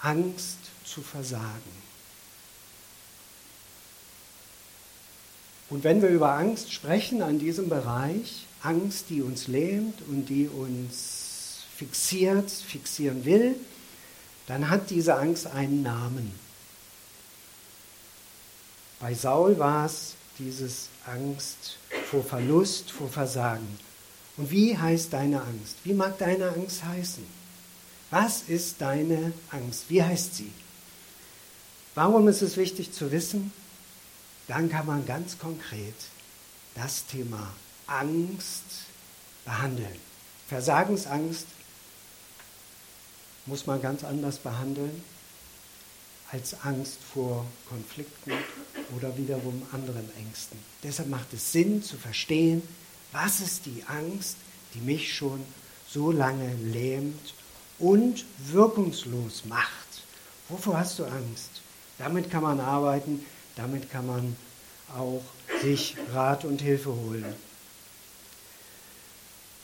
Angst 0.00 0.58
zu 0.84 1.02
versagen. 1.02 1.78
Und 5.70 5.84
wenn 5.84 6.00
wir 6.00 6.08
über 6.08 6.32
Angst 6.32 6.72
sprechen 6.72 7.22
an 7.22 7.38
diesem 7.38 7.68
Bereich, 7.68 8.46
Angst, 8.62 9.06
die 9.10 9.22
uns 9.22 9.48
lähmt 9.48 10.00
und 10.08 10.26
die 10.26 10.48
uns 10.48 11.64
fixiert, 11.76 12.50
fixieren 12.50 13.24
will, 13.24 13.56
dann 14.46 14.70
hat 14.70 14.90
diese 14.90 15.16
Angst 15.16 15.46
einen 15.46 15.82
Namen. 15.82 16.32
Bei 18.98 19.14
Saul 19.14 19.58
war 19.58 19.86
es 19.86 20.14
dieses 20.38 20.88
Angst 21.04 21.76
vor 22.10 22.24
Verlust, 22.24 22.90
vor 22.90 23.08
Versagen. 23.08 23.78
Und 24.36 24.50
wie 24.50 24.76
heißt 24.76 25.12
deine 25.12 25.42
Angst? 25.42 25.76
Wie 25.84 25.92
mag 25.92 26.16
deine 26.18 26.48
Angst 26.48 26.82
heißen? 26.84 27.37
Was 28.10 28.42
ist 28.42 28.80
deine 28.80 29.32
Angst? 29.50 29.84
Wie 29.88 30.02
heißt 30.02 30.34
sie? 30.34 30.50
Warum 31.94 32.28
ist 32.28 32.42
es 32.42 32.56
wichtig 32.56 32.92
zu 32.92 33.10
wissen? 33.12 33.52
Dann 34.46 34.70
kann 34.70 34.86
man 34.86 35.04
ganz 35.04 35.38
konkret 35.38 35.94
das 36.74 37.04
Thema 37.06 37.52
Angst 37.86 38.62
behandeln. 39.44 40.00
Versagensangst 40.48 41.46
muss 43.46 43.66
man 43.66 43.82
ganz 43.82 44.04
anders 44.04 44.38
behandeln 44.38 45.02
als 46.30 46.62
Angst 46.62 46.98
vor 47.12 47.46
Konflikten 47.68 48.32
oder 48.96 49.16
wiederum 49.16 49.66
anderen 49.72 50.08
Ängsten. 50.16 50.58
Deshalb 50.82 51.08
macht 51.08 51.32
es 51.32 51.52
Sinn 51.52 51.82
zu 51.82 51.96
verstehen, 51.96 52.62
was 53.12 53.40
ist 53.40 53.66
die 53.66 53.82
Angst, 53.86 54.36
die 54.74 54.80
mich 54.80 55.14
schon 55.14 55.44
so 55.88 56.12
lange 56.12 56.54
lähmt 56.56 57.34
und 57.78 58.24
wirkungslos 58.38 59.44
macht. 59.44 59.68
Wovor 60.48 60.78
hast 60.78 60.98
du 60.98 61.04
Angst? 61.04 61.50
Damit 61.98 62.30
kann 62.30 62.42
man 62.42 62.60
arbeiten, 62.60 63.24
damit 63.56 63.90
kann 63.90 64.06
man 64.06 64.36
auch 64.96 65.22
sich 65.60 65.96
Rat 66.12 66.44
und 66.44 66.60
Hilfe 66.60 66.94
holen. 66.94 67.24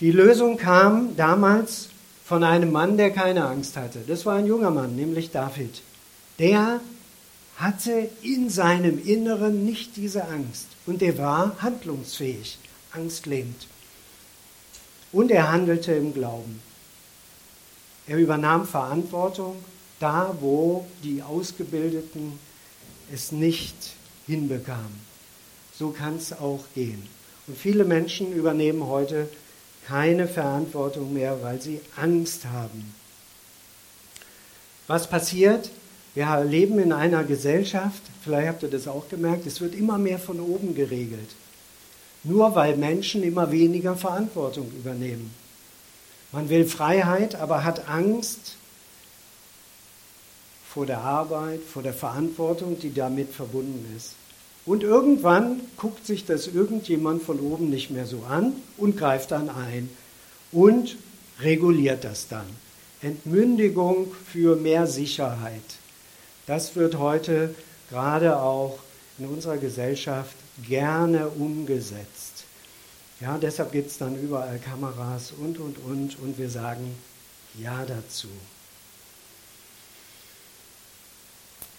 Die 0.00 0.10
Lösung 0.10 0.56
kam 0.56 1.16
damals 1.16 1.88
von 2.24 2.42
einem 2.42 2.72
Mann, 2.72 2.96
der 2.96 3.10
keine 3.10 3.46
Angst 3.46 3.76
hatte. 3.76 4.00
Das 4.06 4.26
war 4.26 4.36
ein 4.36 4.46
junger 4.46 4.70
Mann, 4.70 4.96
nämlich 4.96 5.30
David. 5.30 5.82
Der 6.38 6.80
hatte 7.56 8.10
in 8.22 8.50
seinem 8.50 8.98
Inneren 9.04 9.64
nicht 9.64 9.96
diese 9.96 10.24
Angst 10.24 10.66
und 10.86 11.00
er 11.02 11.16
war 11.18 11.56
handlungsfähig, 11.60 12.58
angstlähmend. 12.92 13.68
Und 15.12 15.30
er 15.30 15.52
handelte 15.52 15.92
im 15.92 16.12
Glauben. 16.12 16.60
Er 18.06 18.18
übernahm 18.18 18.66
Verantwortung 18.66 19.56
da, 19.98 20.36
wo 20.40 20.86
die 21.02 21.22
Ausgebildeten 21.22 22.38
es 23.12 23.32
nicht 23.32 23.74
hinbekamen. 24.26 25.00
So 25.78 25.90
kann 25.90 26.16
es 26.16 26.32
auch 26.32 26.64
gehen. 26.74 27.02
Und 27.46 27.56
viele 27.56 27.84
Menschen 27.84 28.32
übernehmen 28.32 28.86
heute 28.86 29.28
keine 29.86 30.26
Verantwortung 30.26 31.12
mehr, 31.12 31.42
weil 31.42 31.60
sie 31.60 31.80
Angst 31.96 32.46
haben. 32.46 32.94
Was 34.86 35.08
passiert? 35.08 35.70
Wir 36.14 36.44
leben 36.44 36.78
in 36.78 36.92
einer 36.92 37.24
Gesellschaft, 37.24 38.02
vielleicht 38.22 38.48
habt 38.48 38.62
ihr 38.62 38.70
das 38.70 38.86
auch 38.86 39.08
gemerkt, 39.08 39.46
es 39.46 39.60
wird 39.60 39.74
immer 39.74 39.98
mehr 39.98 40.18
von 40.18 40.38
oben 40.40 40.74
geregelt. 40.74 41.28
Nur 42.22 42.54
weil 42.54 42.76
Menschen 42.76 43.22
immer 43.22 43.50
weniger 43.50 43.96
Verantwortung 43.96 44.70
übernehmen. 44.70 45.34
Man 46.34 46.48
will 46.48 46.66
Freiheit, 46.66 47.36
aber 47.36 47.62
hat 47.62 47.88
Angst 47.88 48.56
vor 50.68 50.84
der 50.84 50.98
Arbeit, 50.98 51.60
vor 51.60 51.84
der 51.84 51.94
Verantwortung, 51.94 52.76
die 52.80 52.92
damit 52.92 53.32
verbunden 53.32 53.86
ist. 53.96 54.14
Und 54.66 54.82
irgendwann 54.82 55.60
guckt 55.76 56.04
sich 56.04 56.26
das 56.26 56.48
irgendjemand 56.48 57.22
von 57.22 57.38
oben 57.38 57.70
nicht 57.70 57.90
mehr 57.90 58.06
so 58.06 58.24
an 58.28 58.54
und 58.76 58.96
greift 58.96 59.30
dann 59.30 59.48
ein 59.48 59.88
und 60.50 60.96
reguliert 61.40 62.02
das 62.02 62.26
dann. 62.26 62.46
Entmündigung 63.00 64.12
für 64.26 64.56
mehr 64.56 64.88
Sicherheit. 64.88 65.62
Das 66.48 66.74
wird 66.74 66.98
heute 66.98 67.54
gerade 67.90 68.40
auch 68.40 68.80
in 69.20 69.26
unserer 69.26 69.58
Gesellschaft 69.58 70.34
gerne 70.66 71.28
umgesetzt. 71.28 72.23
Ja, 73.24 73.38
deshalb 73.38 73.72
gibt 73.72 73.90
es 73.90 73.96
dann 73.96 74.22
überall 74.22 74.58
Kameras 74.58 75.32
und, 75.32 75.58
und, 75.58 75.78
und, 75.78 76.18
und 76.18 76.36
wir 76.36 76.50
sagen 76.50 76.94
Ja 77.58 77.86
dazu. 77.86 78.28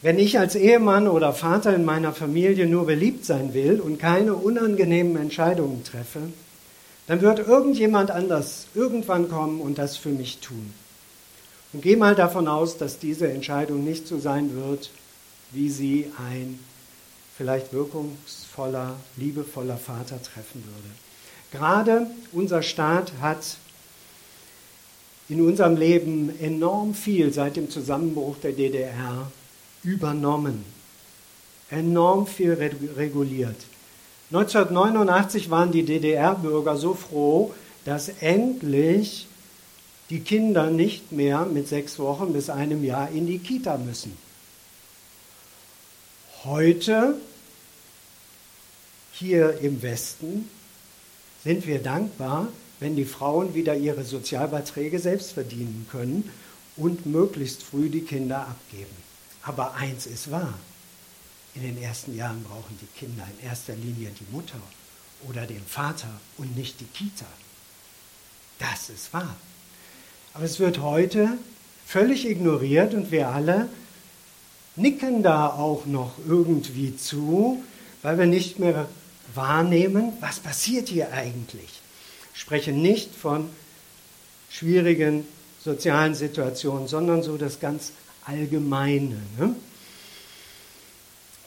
Wenn 0.02 0.18
ich 0.18 0.40
als 0.40 0.56
Ehemann 0.56 1.08
oder 1.08 1.34
Vater 1.34 1.76
in 1.76 1.86
meiner 1.86 2.14
Familie 2.14 2.66
nur 2.66 2.88
beliebt 2.88 3.26
sein 3.26 3.54
will 3.54 3.80
und 3.80 4.00
keine 4.00 4.34
unangenehmen 4.34 5.18
Entscheidungen 5.18 5.84
treffe, 5.84 6.22
dann 7.06 7.22
wird 7.22 7.38
irgendjemand 7.38 8.10
anders 8.10 8.66
irgendwann 8.74 9.30
kommen 9.30 9.62
und 9.62 9.78
das 9.78 9.98
für 9.98 10.10
mich 10.10 10.40
tun. 10.40 10.74
Und 11.74 11.84
geh 11.84 11.96
mal 11.96 12.16
davon 12.16 12.48
aus, 12.48 12.80
dass 12.80 12.98
diese 12.98 13.32
Entscheidung 13.32 13.84
nicht 13.84 14.08
so 14.08 14.18
sein 14.18 14.56
wird, 14.56 14.90
wie 15.52 15.70
sie 15.70 16.12
ein 16.28 16.58
vielleicht 17.38 17.72
wirkungsvoller, 17.72 18.96
liebevoller 19.16 19.78
Vater 19.78 20.20
treffen 20.24 20.64
würde. 20.64 21.05
Gerade 21.52 22.08
unser 22.32 22.62
Staat 22.62 23.14
hat 23.22 23.58
in 25.30 25.42
unserem 25.42 25.76
Leben 25.76 26.40
enorm 26.40 26.94
viel 26.94 27.34
seit 27.34 27.56
dem 27.56 27.70
Zusammenbruch 27.70 28.38
der 28.44 28.52
DDR 28.52 29.32
übernommen, 29.84 30.66
enorm 31.70 32.28
viel 32.28 32.54
reguliert. 32.54 33.56
1989 34.32 35.50
waren 35.50 35.72
die 35.72 35.84
DDR-Bürger 35.84 36.78
so 36.78 36.94
froh, 36.94 37.54
dass 37.86 38.10
endlich 38.10 39.28
die 40.10 40.20
Kinder 40.20 40.70
nicht 40.70 41.12
mehr 41.12 41.46
mit 41.46 41.68
sechs 41.68 41.98
Wochen 42.00 42.34
bis 42.34 42.50
einem 42.50 42.84
Jahr 42.84 43.10
in 43.10 43.28
die 43.28 43.40
Kita 43.40 43.78
müssen. 43.78 44.18
Heute, 46.44 47.16
hier 49.14 49.60
im 49.60 49.82
Westen, 49.82 50.50
sind 51.46 51.68
wir 51.68 51.82
dankbar, 51.82 52.50
wenn 52.80 52.96
die 52.96 53.06
Frauen 53.06 53.54
wieder 53.54 53.78
ihre 53.78 54.04
Sozialbeiträge 54.04 55.00
selbst 55.00 55.32
verdienen 55.32 55.88
können 55.90 56.30
und 56.76 57.06
möglichst 57.06 57.64
früh 57.64 57.90
die 57.90 58.02
Kinder 58.02 58.40
abgeben. 58.40 58.96
Aber 59.44 59.76
eins 59.76 60.08
ist 60.08 60.32
wahr, 60.32 60.56
in 61.54 61.62
den 61.62 61.82
ersten 61.82 62.16
Jahren 62.18 62.44
brauchen 62.44 62.78
die 62.82 63.00
Kinder 63.00 63.26
in 63.38 63.48
erster 63.48 63.76
Linie 63.76 64.10
die 64.20 64.36
Mutter 64.36 64.60
oder 65.30 65.46
den 65.46 65.64
Vater 65.66 66.10
und 66.38 66.58
nicht 66.58 66.82
die 66.82 66.86
Kita. 66.86 67.28
Das 68.60 68.90
ist 68.90 69.14
wahr. 69.14 69.36
Aber 70.34 70.46
es 70.46 70.60
wird 70.60 70.80
heute 70.80 71.38
völlig 71.86 72.28
ignoriert 72.28 72.94
und 72.96 73.12
wir 73.12 73.30
alle 73.30 73.70
nicken 74.76 75.22
da 75.22 75.48
auch 75.48 75.86
noch 75.86 76.14
irgendwie 76.28 76.98
zu, 76.98 77.64
weil 78.02 78.18
wir 78.18 78.26
nicht 78.26 78.58
mehr 78.58 78.90
wahrnehmen, 79.36 80.14
was 80.20 80.40
passiert 80.40 80.90
hier 80.90 81.12
eigentlich. 81.12 81.82
Ich 82.34 82.42
spreche 82.42 82.72
nicht 82.72 83.14
von 83.14 83.50
schwierigen 84.50 85.26
sozialen 85.64 86.16
Situationen, 86.16 86.88
sondern 86.88 87.24
so 87.24 87.38
das 87.38 87.60
ganz 87.60 87.92
Allgemeine. 88.26 89.18
Ne? 89.38 89.56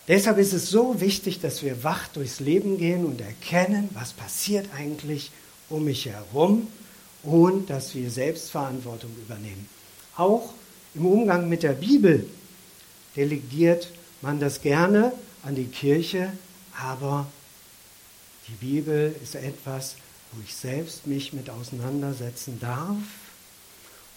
Deshalb 0.07 0.39
ist 0.39 0.53
es 0.53 0.71
so 0.71 1.01
wichtig, 1.01 1.41
dass 1.41 1.63
wir 1.63 1.85
wach 1.85 2.09
durchs 2.09 2.41
Leben 2.41 2.79
gehen 2.79 3.05
und 3.05 3.21
erkennen, 3.21 3.91
was 3.93 4.13
passiert 4.13 4.67
eigentlich 4.77 5.31
um 5.69 5.85
mich 5.85 6.07
herum 6.07 6.69
und 7.23 7.69
dass 7.69 7.95
wir 7.95 8.11
Selbstverantwortung 8.11 9.11
übernehmen. 9.21 9.69
Auch 10.17 10.55
im 10.95 11.05
Umgang 11.05 11.49
mit 11.49 11.63
der 11.63 11.73
Bibel 11.73 12.29
delegiert 13.17 13.91
man 14.23 14.41
das 14.41 14.63
gerne 14.63 15.13
an 15.43 15.55
die 15.55 15.67
Kirche, 15.67 16.33
aber 16.81 17.27
die 18.49 18.67
Bibel 18.67 19.15
ist 19.23 19.35
etwas, 19.35 19.97
wo 20.33 20.43
ich 20.43 20.55
selbst 20.55 21.07
mich 21.07 21.33
mit 21.33 21.49
auseinandersetzen 21.51 22.59
darf. 22.61 22.97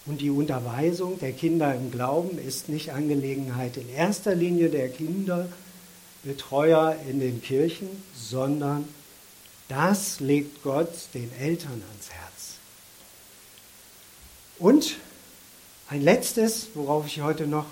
Und 0.06 0.22
die 0.22 0.30
Unterweisung 0.30 1.20
der 1.20 1.32
Kinder 1.32 1.74
im 1.76 1.92
Glauben 1.92 2.38
ist 2.40 2.70
nicht 2.70 2.92
Angelegenheit 2.92 3.78
in 3.78 3.90
erster 3.90 4.34
Linie 4.34 4.70
der 4.70 4.90
Kinderbetreuer 4.90 6.96
in 7.08 7.20
den 7.20 7.42
Kirchen, 7.42 7.88
sondern 8.16 8.88
das 9.68 10.20
legt 10.20 10.64
Gott 10.64 10.90
den 11.14 11.32
Eltern 11.40 11.84
ans 11.90 12.10
Herz. 12.10 12.56
Und 14.58 14.96
ein 15.88 16.02
letztes, 16.02 16.70
worauf 16.74 17.06
ich 17.06 17.22
heute 17.22 17.46
noch 17.48 17.68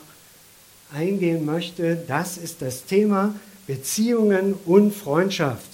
eingehen 0.94 1.46
möchte, 1.46 1.96
das 2.08 2.38
ist 2.38 2.62
das 2.62 2.86
Thema 2.86 3.34
Beziehungen 3.68 4.54
und 4.66 4.94
Freundschaft. 4.94 5.69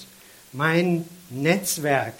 Mein 0.56 1.04
Netzwerk. 1.28 2.14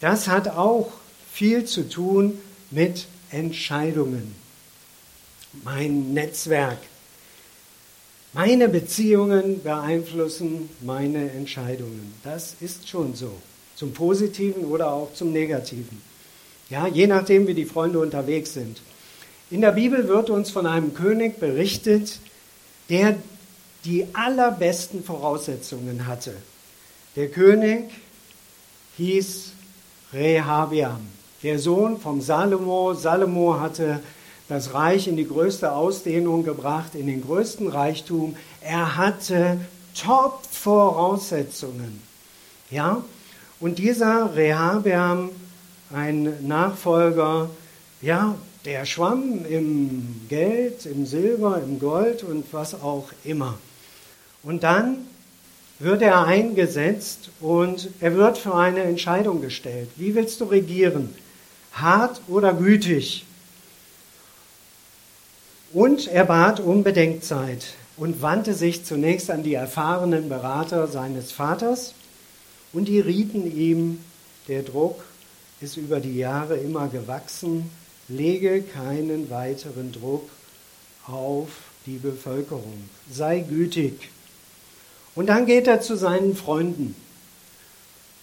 Das 0.00 0.28
hat 0.28 0.48
auch 0.48 0.92
viel 1.32 1.64
zu 1.64 1.88
tun 1.88 2.38
mit 2.70 3.06
Entscheidungen. 3.30 4.34
Mein 5.64 6.12
Netzwerk. 6.12 6.76
Meine 8.34 8.68
Beziehungen 8.68 9.62
beeinflussen 9.62 10.68
meine 10.82 11.30
Entscheidungen. 11.30 12.12
Das 12.22 12.56
ist 12.60 12.86
schon 12.86 13.14
so. 13.14 13.32
Zum 13.76 13.94
Positiven 13.94 14.66
oder 14.66 14.92
auch 14.92 15.14
zum 15.14 15.32
Negativen. 15.32 16.02
Ja, 16.68 16.86
je 16.86 17.06
nachdem, 17.06 17.46
wie 17.46 17.54
die 17.54 17.64
Freunde 17.64 17.98
unterwegs 17.98 18.52
sind. 18.52 18.82
In 19.50 19.62
der 19.62 19.72
Bibel 19.72 20.06
wird 20.06 20.28
uns 20.28 20.50
von 20.50 20.66
einem 20.66 20.92
König 20.92 21.40
berichtet, 21.40 22.18
der 22.90 23.16
die 23.86 24.06
allerbesten 24.12 25.02
Voraussetzungen 25.02 26.06
hatte. 26.06 26.34
Der 27.16 27.28
König 27.28 27.90
hieß 28.98 29.52
Rehabiam, 30.12 31.00
der 31.42 31.58
Sohn 31.58 31.98
vom 31.98 32.20
Salomo. 32.20 32.92
Salomo 32.92 33.58
hatte 33.58 34.00
das 34.50 34.74
Reich 34.74 35.08
in 35.08 35.16
die 35.16 35.26
größte 35.26 35.72
Ausdehnung 35.72 36.44
gebracht, 36.44 36.94
in 36.94 37.06
den 37.06 37.22
größten 37.22 37.68
Reichtum. 37.68 38.36
Er 38.60 38.98
hatte 38.98 39.58
Top-Voraussetzungen. 39.94 42.02
Ja? 42.70 43.02
Und 43.60 43.78
dieser 43.78 44.36
Rehabiam 44.36 45.30
ein 45.90 46.46
Nachfolger, 46.46 47.48
ja, 48.02 48.34
der 48.66 48.84
schwamm 48.84 49.46
im 49.48 50.26
Geld, 50.28 50.84
im 50.84 51.06
Silber, 51.06 51.62
im 51.62 51.78
Gold 51.78 52.24
und 52.24 52.44
was 52.52 52.74
auch 52.74 53.08
immer. 53.24 53.56
Und 54.42 54.64
dann 54.64 54.98
wird 55.78 56.02
er 56.02 56.24
eingesetzt 56.24 57.30
und 57.40 57.90
er 58.00 58.14
wird 58.14 58.38
für 58.38 58.54
eine 58.54 58.80
Entscheidung 58.80 59.40
gestellt. 59.40 59.90
Wie 59.96 60.14
willst 60.14 60.40
du 60.40 60.44
regieren? 60.46 61.14
Hart 61.72 62.20
oder 62.28 62.54
gütig? 62.54 63.24
Und 65.72 66.08
er 66.08 66.24
bat 66.24 66.60
um 66.60 66.82
Bedenkzeit 66.82 67.74
und 67.96 68.22
wandte 68.22 68.54
sich 68.54 68.84
zunächst 68.84 69.30
an 69.30 69.42
die 69.42 69.54
erfahrenen 69.54 70.28
Berater 70.28 70.86
seines 70.86 71.32
Vaters 71.32 71.94
und 72.72 72.88
die 72.88 73.00
rieten 73.00 73.54
ihm, 73.54 74.00
der 74.48 74.62
Druck 74.62 75.04
ist 75.60 75.76
über 75.76 76.00
die 76.00 76.16
Jahre 76.16 76.56
immer 76.56 76.88
gewachsen. 76.88 77.70
Lege 78.08 78.62
keinen 78.62 79.30
weiteren 79.30 79.92
Druck 79.92 80.28
auf 81.06 81.48
die 81.86 81.98
Bevölkerung. 81.98 82.88
Sei 83.10 83.40
gütig. 83.40 84.10
Und 85.16 85.26
dann 85.26 85.46
geht 85.46 85.66
er 85.66 85.80
zu 85.80 85.96
seinen 85.96 86.36
Freunden. 86.36 86.94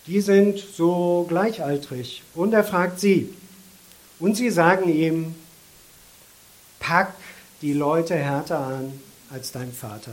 Die 0.08 0.22
sind 0.22 0.60
so 0.60 1.26
gleichaltrig. 1.28 2.24
Und 2.36 2.54
er 2.54 2.64
fragt 2.64 3.00
sie. 3.00 3.34
Und 4.20 4.38
sie 4.38 4.50
sagen 4.50 4.88
ihm, 4.90 5.36
pack 6.80 7.14
die 7.62 7.74
Leute 7.74 8.16
härter 8.16 8.60
an 8.60 9.00
als 9.30 9.52
dein 9.52 9.74
Vater. 9.74 10.12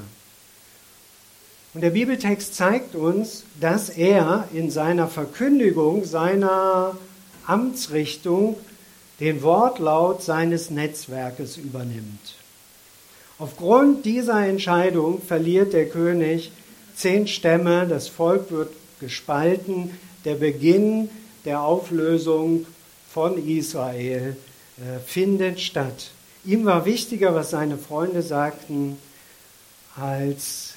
Und 1.74 1.82
der 1.82 1.90
Bibeltext 1.90 2.54
zeigt 2.54 2.94
uns, 2.94 3.44
dass 3.60 3.90
er 3.90 4.48
in 4.52 4.70
seiner 4.70 5.06
Verkündigung 5.06 6.04
seiner 6.04 6.96
Amtsrichtung 7.46 8.56
den 9.20 9.42
Wortlaut 9.42 10.22
seines 10.22 10.70
Netzwerkes 10.70 11.56
übernimmt. 11.56 12.34
Aufgrund 13.38 14.04
dieser 14.04 14.46
Entscheidung 14.46 15.20
verliert 15.22 15.72
der 15.72 15.88
König 15.88 16.50
zehn 17.00 17.26
Stämme, 17.26 17.86
das 17.88 18.08
Volk 18.08 18.50
wird 18.50 18.72
gespalten, 19.00 19.98
der 20.24 20.34
Beginn 20.34 21.08
der 21.44 21.62
Auflösung 21.62 22.66
von 23.10 23.48
Israel 23.48 24.36
äh, 24.76 24.98
findet 25.00 25.60
statt. 25.60 26.10
Ihm 26.44 26.64
war 26.64 26.84
wichtiger, 26.84 27.34
was 27.34 27.50
seine 27.50 27.78
Freunde 27.78 28.22
sagten, 28.22 28.98
als 29.96 30.74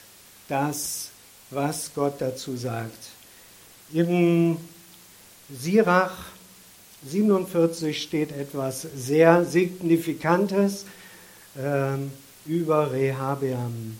das, 0.48 1.10
was 1.50 1.92
Gott 1.94 2.16
dazu 2.20 2.56
sagt. 2.56 3.10
Im 3.94 4.58
Sirach 5.50 6.16
47 7.06 8.02
steht 8.02 8.32
etwas 8.32 8.88
sehr 8.96 9.44
Signifikantes 9.46 10.86
äh, 11.56 11.98
über 12.46 12.92
Rehabeam. 12.92 13.98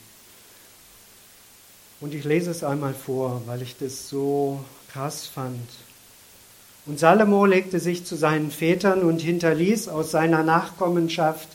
Und 2.04 2.14
ich 2.14 2.26
lese 2.26 2.52
es 2.52 2.66
einmal 2.66 2.94
vor, 2.94 3.44
weil 3.46 3.62
ich 3.62 3.78
das 3.78 4.10
so 4.10 4.60
krass 4.92 5.26
fand. 5.26 5.70
Und 6.86 7.00
Salomo 7.00 7.46
legte 7.46 7.80
sich 7.80 8.04
zu 8.04 8.18
seinen 8.18 8.52
Vätern 8.52 9.04
und 9.04 9.22
hinterließ 9.22 9.88
aus 9.88 10.12
seiner 10.12 10.44
Nachkommenschaft 10.44 11.48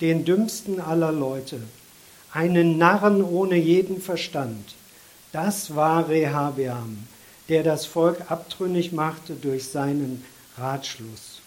den 0.00 0.24
dümmsten 0.24 0.80
aller 0.80 1.10
Leute, 1.10 1.60
einen 2.32 2.78
Narren 2.78 3.20
ohne 3.24 3.56
jeden 3.56 4.00
Verstand. 4.00 4.76
Das 5.32 5.74
war 5.74 6.08
Rehabeam, 6.08 7.08
der 7.48 7.64
das 7.64 7.84
Volk 7.84 8.30
abtrünnig 8.30 8.92
machte 8.92 9.34
durch 9.34 9.70
seinen 9.70 10.24
Ratschluss. 10.56 11.42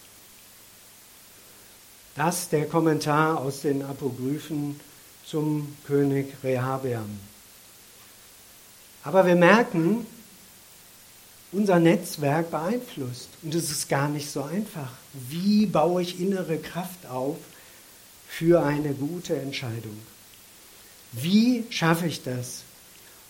Das 2.14 2.50
der 2.50 2.66
Kommentar 2.66 3.40
aus 3.40 3.62
den 3.62 3.82
Apokryphen 3.82 4.78
zum 5.24 5.74
König 5.86 6.34
Rehabeam. 6.44 7.33
Aber 9.04 9.26
wir 9.26 9.36
merken, 9.36 10.06
unser 11.52 11.78
Netzwerk 11.78 12.50
beeinflusst. 12.50 13.28
Und 13.42 13.54
es 13.54 13.70
ist 13.70 13.88
gar 13.88 14.08
nicht 14.08 14.30
so 14.30 14.42
einfach. 14.42 14.90
Wie 15.12 15.66
baue 15.66 16.02
ich 16.02 16.20
innere 16.20 16.58
Kraft 16.58 17.06
auf 17.06 17.36
für 18.28 18.64
eine 18.64 18.92
gute 18.94 19.36
Entscheidung? 19.36 19.98
Wie 21.12 21.64
schaffe 21.70 22.06
ich 22.06 22.22
das? 22.24 22.62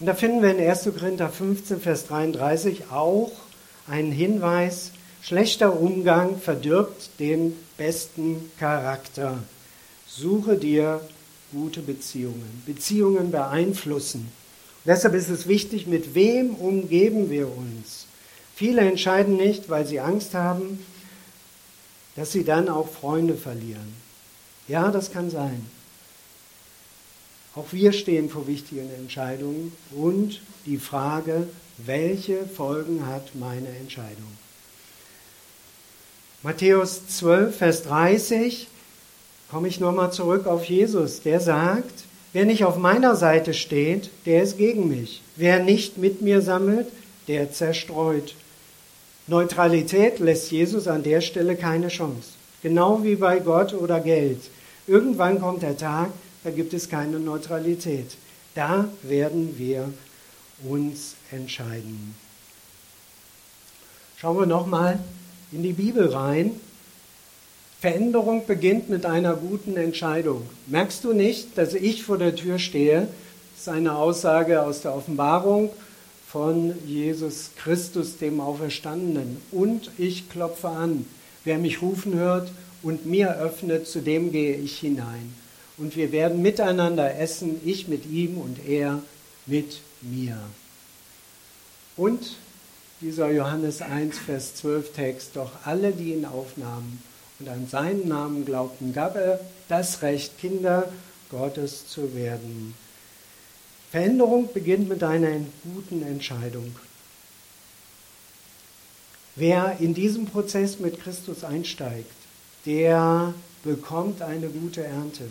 Und 0.01 0.07
da 0.07 0.15
finden 0.15 0.43
wir 0.43 0.57
in 0.57 0.67
1. 0.67 0.85
Korinther 0.99 1.29
15, 1.29 1.81
Vers 1.81 2.07
33 2.07 2.91
auch 2.91 3.33
einen 3.87 4.13
Hinweis 4.13 4.93
Schlechter 5.25 5.81
Umgang 5.81 6.39
verdirbt 6.39 7.19
den 7.19 7.57
besten 7.79 8.51
Charakter. 8.59 9.39
Suche 10.07 10.57
dir 10.57 11.01
gute 11.51 11.81
Beziehungen. 11.81 12.63
Beziehungen 12.67 13.31
beeinflussen. 13.31 14.31
Deshalb 14.85 15.15
ist 15.15 15.29
es 15.29 15.47
wichtig, 15.47 15.87
mit 15.87 16.15
wem 16.15 16.55
umgeben 16.55 17.31
wir 17.31 17.49
uns. 17.49 18.07
Viele 18.55 18.83
entscheiden 18.83 19.37
nicht, 19.37 19.69
weil 19.69 19.87
sie 19.87 20.01
Angst 20.01 20.35
haben, 20.35 20.85
dass 22.17 22.33
sie 22.33 22.45
dann 22.45 22.69
auch 22.69 22.89
Freunde 22.89 23.35
verlieren. 23.35 23.95
Ja, 24.69 24.91
das 24.91 25.11
kann 25.11 25.31
sein. 25.31 25.67
Auch 27.57 27.73
wir 27.73 27.93
stehen 27.93 28.31
vor 28.31 28.47
wichtigen 28.47 28.91
Entscheidungen 28.95 29.73
und 29.93 30.41
die 30.67 30.79
Frage, 30.79 31.49
welche 31.79 32.47
Folgen 32.47 33.07
hat 33.07 33.35
meine 33.35 33.69
Entscheidung? 33.69 34.39
Matthäus 36.43 37.07
12, 37.09 37.57
Vers 37.57 37.83
30, 37.85 38.69
komme 39.51 39.69
ich 39.69 39.81
nochmal 39.81 40.13
zurück 40.13 40.47
auf 40.47 40.65
Jesus. 40.65 41.23
Der 41.23 41.41
sagt, 41.41 42.05
wer 42.35 42.45
nicht 42.45 42.65
auf 42.65 42.77
meiner 42.77 43.17
Seite 43.17 43.55
steht, 43.55 44.11
der 44.27 44.43
ist 44.43 44.59
gegen 44.59 44.89
mich. 44.89 45.23
Wer 45.37 45.61
nicht 45.61 45.97
mit 45.97 46.21
mir 46.21 46.43
sammelt, 46.43 46.89
der 47.29 47.51
zerstreut. 47.51 48.35
Neutralität 49.27 50.19
lässt 50.19 50.51
Jesus 50.51 50.87
an 50.87 51.03
der 51.03 51.23
Stelle 51.23 51.57
keine 51.57 51.89
Chance. 51.89 52.29
Genau 52.63 53.03
wie 53.03 53.15
bei 53.15 53.39
Gott 53.39 53.73
oder 53.73 54.01
Geld. 54.01 54.43
Irgendwann 54.87 55.41
kommt 55.41 55.63
der 55.63 55.79
Tag, 55.79 56.11
da 56.43 56.51
gibt 56.51 56.75
es 56.75 56.91
keine 56.91 57.19
Neutralität. 57.19 58.17
Da 58.55 58.89
werden 59.03 59.55
wir 59.59 59.91
uns 60.69 61.15
entscheiden. 61.31 62.15
Schauen 64.19 64.39
wir 64.39 64.47
nochmal 64.47 64.99
in 65.53 65.63
die 65.63 65.73
Bibel 65.73 66.09
rein. 66.13 66.53
Veränderung 67.85 68.47
beginnt 68.47 68.89
mit 68.89 69.05
einer 69.05 69.37
guten 69.37 69.77
Entscheidung. 69.77 70.47
Merkst 70.69 71.05
du 71.05 71.13
nicht, 71.13 71.59
dass 71.59 71.75
ich 71.75 72.03
vor 72.03 72.17
der 72.17 72.35
Tür 72.35 72.59
stehe? 72.59 73.09
Das 73.53 73.61
ist 73.61 73.69
eine 73.69 73.97
Aussage 73.97 74.63
aus 74.63 74.81
der 74.81 74.95
Offenbarung 74.95 75.69
von 76.27 76.73
Jesus 76.87 77.51
Christus, 77.59 78.17
dem 78.17 78.41
Auferstandenen. 78.41 79.37
Und 79.53 79.91
ich 79.99 80.31
klopfe 80.31 80.69
an. 80.69 81.05
Wer 81.45 81.59
mich 81.59 81.83
rufen 81.83 82.15
hört 82.15 82.51
und 82.83 83.05
mir 83.05 83.37
öffnet, 83.37 83.87
zu 83.87 84.01
dem 84.01 84.33
gehe 84.33 84.57
ich 84.57 84.79
hinein. 84.79 85.35
Und 85.77 85.95
wir 85.95 86.11
werden 86.11 86.41
miteinander 86.41 87.19
essen, 87.19 87.61
ich 87.67 87.87
mit 87.87 88.11
ihm 88.11 88.39
und 88.39 88.67
er 88.67 89.03
mit 89.45 89.83
mir. 90.01 90.39
Und 91.99 92.37
dieser 93.03 93.31
Johannes 93.31 93.83
1, 93.83 94.19
Vers 94.21 94.55
12 94.55 94.95
Text, 94.95 95.33
doch 95.35 95.51
alle, 95.67 95.93
die 95.93 96.15
ihn 96.15 96.25
aufnahmen 96.25 97.03
und 97.39 97.49
an 97.49 97.67
seinen 97.67 98.09
Namen 98.09 98.45
glaubten, 98.45 98.93
gab 98.93 99.17
er 99.17 99.41
das 99.69 100.03
Recht, 100.03 100.39
Kinder 100.39 100.91
Gottes 101.31 101.89
zu 101.89 102.15
werden. 102.15 102.75
Veränderung 103.91 104.53
beginnt 104.53 104.89
mit 104.89 105.03
einer 105.03 105.41
guten 105.63 106.03
Entscheidung. 106.03 106.75
Wer 109.37 109.79
in 109.81 109.95
diesem 109.95 110.27
Prozess 110.27 110.79
mit 110.79 111.01
Christus 111.01 111.43
einsteigt, 111.43 112.15
der 112.67 113.35
bekommt 113.65 114.23
eine 114.23 114.49
gute 114.49 114.85
Ernte. 114.85 115.25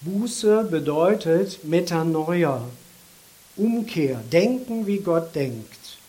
Buße 0.00 0.64
bedeutet 0.64 1.62
Metanoia, 1.64 2.64
Umkehr, 3.56 4.22
denken 4.32 4.86
wie 4.86 4.98
Gott 4.98 5.34
denkt. 5.34 5.99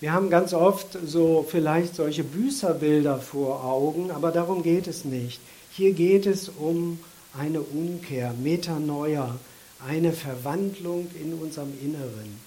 Wir 0.00 0.12
haben 0.12 0.30
ganz 0.30 0.54
oft 0.54 0.96
so 1.04 1.44
vielleicht 1.48 1.96
solche 1.96 2.22
Büßerbilder 2.22 3.18
vor 3.18 3.64
Augen, 3.64 4.12
aber 4.12 4.30
darum 4.30 4.62
geht 4.62 4.86
es 4.86 5.04
nicht. 5.04 5.40
Hier 5.72 5.92
geht 5.92 6.26
es 6.26 6.48
um 6.48 7.00
eine 7.36 7.60
Umkehr, 7.60 8.32
Metanoia, 8.32 9.38
eine 9.86 10.12
Verwandlung 10.12 11.08
in 11.20 11.34
unserem 11.34 11.72
Inneren. 11.82 12.40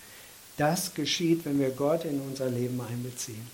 Das 0.56 0.94
geschieht, 0.94 1.44
wenn 1.46 1.60
wir 1.60 1.72
Gott 1.72 2.06
in 2.06 2.22
unser 2.22 2.50
Leben 2.50 2.80
einbeziehen. 2.80 3.48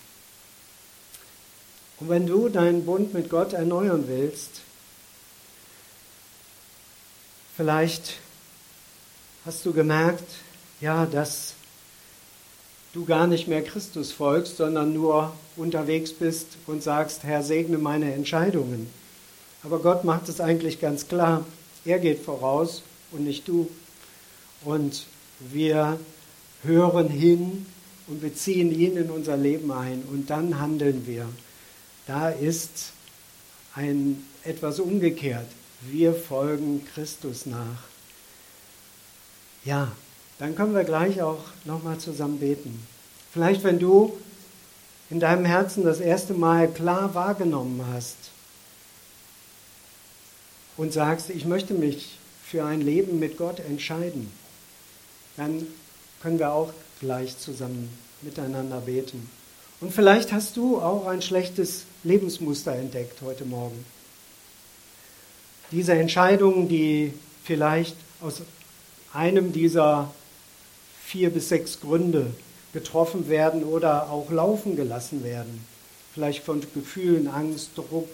Und 1.98 2.08
wenn 2.08 2.26
du 2.26 2.48
deinen 2.48 2.84
Bund 2.84 3.12
mit 3.14 3.28
Gott 3.28 3.52
erneuern 3.52 4.04
willst, 4.06 4.60
vielleicht 7.56 8.18
hast 9.44 9.66
du 9.66 9.72
gemerkt, 9.72 10.30
ja, 10.80 11.06
dass 11.06 11.54
du 12.92 13.04
gar 13.04 13.26
nicht 13.26 13.48
mehr 13.48 13.62
Christus 13.62 14.12
folgst, 14.12 14.56
sondern 14.56 14.92
nur 14.92 15.32
unterwegs 15.56 16.12
bist 16.12 16.46
und 16.66 16.82
sagst, 16.82 17.24
Herr, 17.24 17.42
segne 17.42 17.78
meine 17.78 18.12
Entscheidungen. 18.14 18.88
Aber 19.62 19.80
Gott 19.80 20.04
macht 20.04 20.28
es 20.28 20.40
eigentlich 20.40 20.80
ganz 20.80 21.08
klar. 21.08 21.44
Er 21.84 21.98
geht 21.98 22.20
voraus 22.20 22.82
und 23.12 23.24
nicht 23.24 23.48
du. 23.48 23.68
Und 24.64 25.06
wir 25.40 25.98
hören 26.62 27.08
hin 27.08 27.66
und 28.06 28.20
beziehen 28.20 28.72
ihn 28.72 28.96
in 28.96 29.10
unser 29.10 29.36
Leben 29.36 29.70
ein 29.70 30.02
und 30.10 30.30
dann 30.30 30.60
handeln 30.60 31.06
wir. 31.06 31.28
Da 32.06 32.30
ist 32.30 32.92
ein 33.74 34.24
etwas 34.44 34.80
umgekehrt. 34.80 35.46
Wir 35.82 36.14
folgen 36.14 36.84
Christus 36.94 37.46
nach. 37.46 37.84
Ja, 39.64 39.92
dann 40.38 40.54
können 40.54 40.74
wir 40.74 40.84
gleich 40.84 41.22
auch 41.22 41.44
nochmal 41.64 41.98
zusammen 41.98 42.38
beten. 42.38 42.86
Vielleicht, 43.32 43.64
wenn 43.64 43.78
du 43.78 44.16
in 45.10 45.20
deinem 45.20 45.44
Herzen 45.44 45.84
das 45.84 46.00
erste 46.00 46.34
Mal 46.34 46.68
klar 46.68 47.14
wahrgenommen 47.14 47.84
hast, 47.92 48.16
und 50.78 50.92
sagst, 50.92 51.28
ich 51.28 51.44
möchte 51.44 51.74
mich 51.74 52.16
für 52.42 52.64
ein 52.64 52.80
Leben 52.80 53.18
mit 53.18 53.36
Gott 53.36 53.60
entscheiden, 53.60 54.32
dann 55.36 55.66
können 56.22 56.38
wir 56.38 56.52
auch 56.52 56.72
gleich 57.00 57.36
zusammen 57.36 57.90
miteinander 58.22 58.80
beten. 58.80 59.28
Und 59.80 59.92
vielleicht 59.92 60.32
hast 60.32 60.56
du 60.56 60.80
auch 60.80 61.06
ein 61.06 61.20
schlechtes 61.20 61.84
Lebensmuster 62.04 62.74
entdeckt 62.74 63.20
heute 63.22 63.44
Morgen. 63.44 63.84
Diese 65.70 65.92
Entscheidungen, 65.92 66.68
die 66.68 67.12
vielleicht 67.44 67.96
aus 68.20 68.42
einem 69.12 69.52
dieser 69.52 70.10
vier 71.08 71.30
bis 71.30 71.48
sechs 71.48 71.80
Gründe 71.80 72.26
getroffen 72.74 73.30
werden 73.30 73.64
oder 73.64 74.10
auch 74.10 74.30
laufen 74.30 74.76
gelassen 74.76 75.24
werden. 75.24 75.64
Vielleicht 76.12 76.44
von 76.44 76.60
Gefühlen, 76.74 77.28
Angst, 77.28 77.70
Druck 77.76 78.10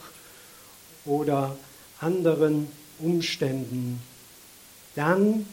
oder 1.04 1.56
anderen 2.00 2.68
Umständen, 3.00 4.00
dann 4.94 5.44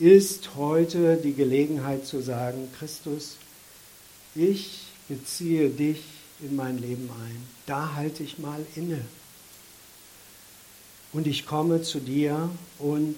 ist 0.00 0.56
heute 0.56 1.16
die 1.16 1.34
Gelegenheit 1.34 2.04
zu 2.04 2.20
sagen, 2.20 2.68
Christus, 2.80 3.36
ich 4.34 4.80
beziehe 5.08 5.70
dich 5.70 6.02
in 6.40 6.56
mein 6.56 6.78
Leben 6.78 7.08
ein. 7.24 7.48
Da 7.66 7.94
halte 7.94 8.24
ich 8.24 8.40
mal 8.40 8.66
inne. 8.74 9.00
Und 11.12 11.28
ich 11.28 11.46
komme 11.46 11.82
zu 11.82 12.00
dir 12.00 12.50
und 12.80 13.16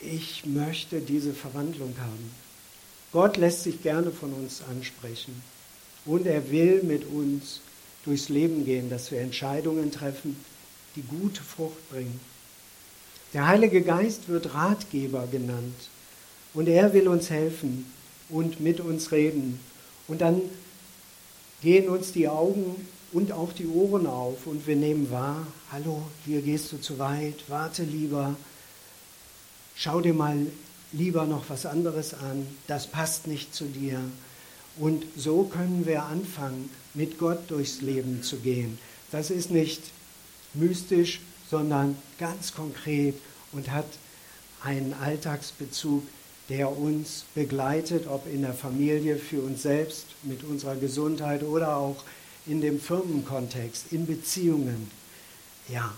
ich 0.00 0.44
möchte 0.44 1.00
diese 1.00 1.32
Verwandlung 1.32 1.94
haben. 1.98 2.45
Gott 3.12 3.36
lässt 3.36 3.62
sich 3.62 3.82
gerne 3.82 4.10
von 4.10 4.32
uns 4.32 4.62
ansprechen 4.68 5.42
und 6.04 6.26
er 6.26 6.50
will 6.50 6.82
mit 6.82 7.04
uns 7.06 7.60
durchs 8.04 8.28
Leben 8.28 8.64
gehen, 8.64 8.90
dass 8.90 9.10
wir 9.10 9.20
Entscheidungen 9.20 9.90
treffen, 9.90 10.36
die 10.94 11.02
gute 11.02 11.42
Frucht 11.42 11.90
bringen. 11.90 12.20
Der 13.32 13.46
Heilige 13.46 13.82
Geist 13.82 14.28
wird 14.28 14.54
Ratgeber 14.54 15.26
genannt 15.30 15.74
und 16.54 16.68
er 16.68 16.92
will 16.94 17.08
uns 17.08 17.30
helfen 17.30 17.90
und 18.28 18.60
mit 18.60 18.80
uns 18.80 19.12
reden. 19.12 19.60
Und 20.08 20.20
dann 20.20 20.40
gehen 21.62 21.88
uns 21.88 22.12
die 22.12 22.28
Augen 22.28 22.86
und 23.12 23.32
auch 23.32 23.52
die 23.52 23.66
Ohren 23.66 24.06
auf 24.06 24.46
und 24.46 24.66
wir 24.66 24.76
nehmen 24.76 25.10
wahr, 25.10 25.46
hallo, 25.72 26.02
hier 26.24 26.42
gehst 26.42 26.72
du 26.72 26.80
zu 26.80 26.98
weit, 26.98 27.44
warte 27.48 27.82
lieber, 27.82 28.36
schau 29.74 30.00
dir 30.00 30.14
mal 30.14 30.46
lieber 30.96 31.26
noch 31.26 31.48
was 31.48 31.66
anderes 31.66 32.14
an, 32.14 32.46
das 32.66 32.86
passt 32.86 33.26
nicht 33.26 33.54
zu 33.54 33.66
dir. 33.66 34.00
Und 34.78 35.04
so 35.16 35.44
können 35.44 35.86
wir 35.86 36.04
anfangen, 36.04 36.70
mit 36.94 37.18
Gott 37.18 37.50
durchs 37.50 37.80
Leben 37.80 38.22
zu 38.22 38.36
gehen. 38.36 38.78
Das 39.10 39.30
ist 39.30 39.50
nicht 39.50 39.82
mystisch, 40.54 41.20
sondern 41.50 41.96
ganz 42.18 42.54
konkret 42.54 43.14
und 43.52 43.70
hat 43.70 43.86
einen 44.62 44.94
Alltagsbezug, 44.94 46.02
der 46.48 46.76
uns 46.76 47.24
begleitet, 47.34 48.06
ob 48.06 48.26
in 48.26 48.42
der 48.42 48.54
Familie, 48.54 49.16
für 49.16 49.40
uns 49.40 49.62
selbst, 49.62 50.06
mit 50.22 50.44
unserer 50.44 50.76
Gesundheit 50.76 51.42
oder 51.42 51.76
auch 51.76 52.02
in 52.46 52.60
dem 52.60 52.80
Firmenkontext, 52.80 53.92
in 53.92 54.06
Beziehungen. 54.06 54.90
Ja, 55.68 55.92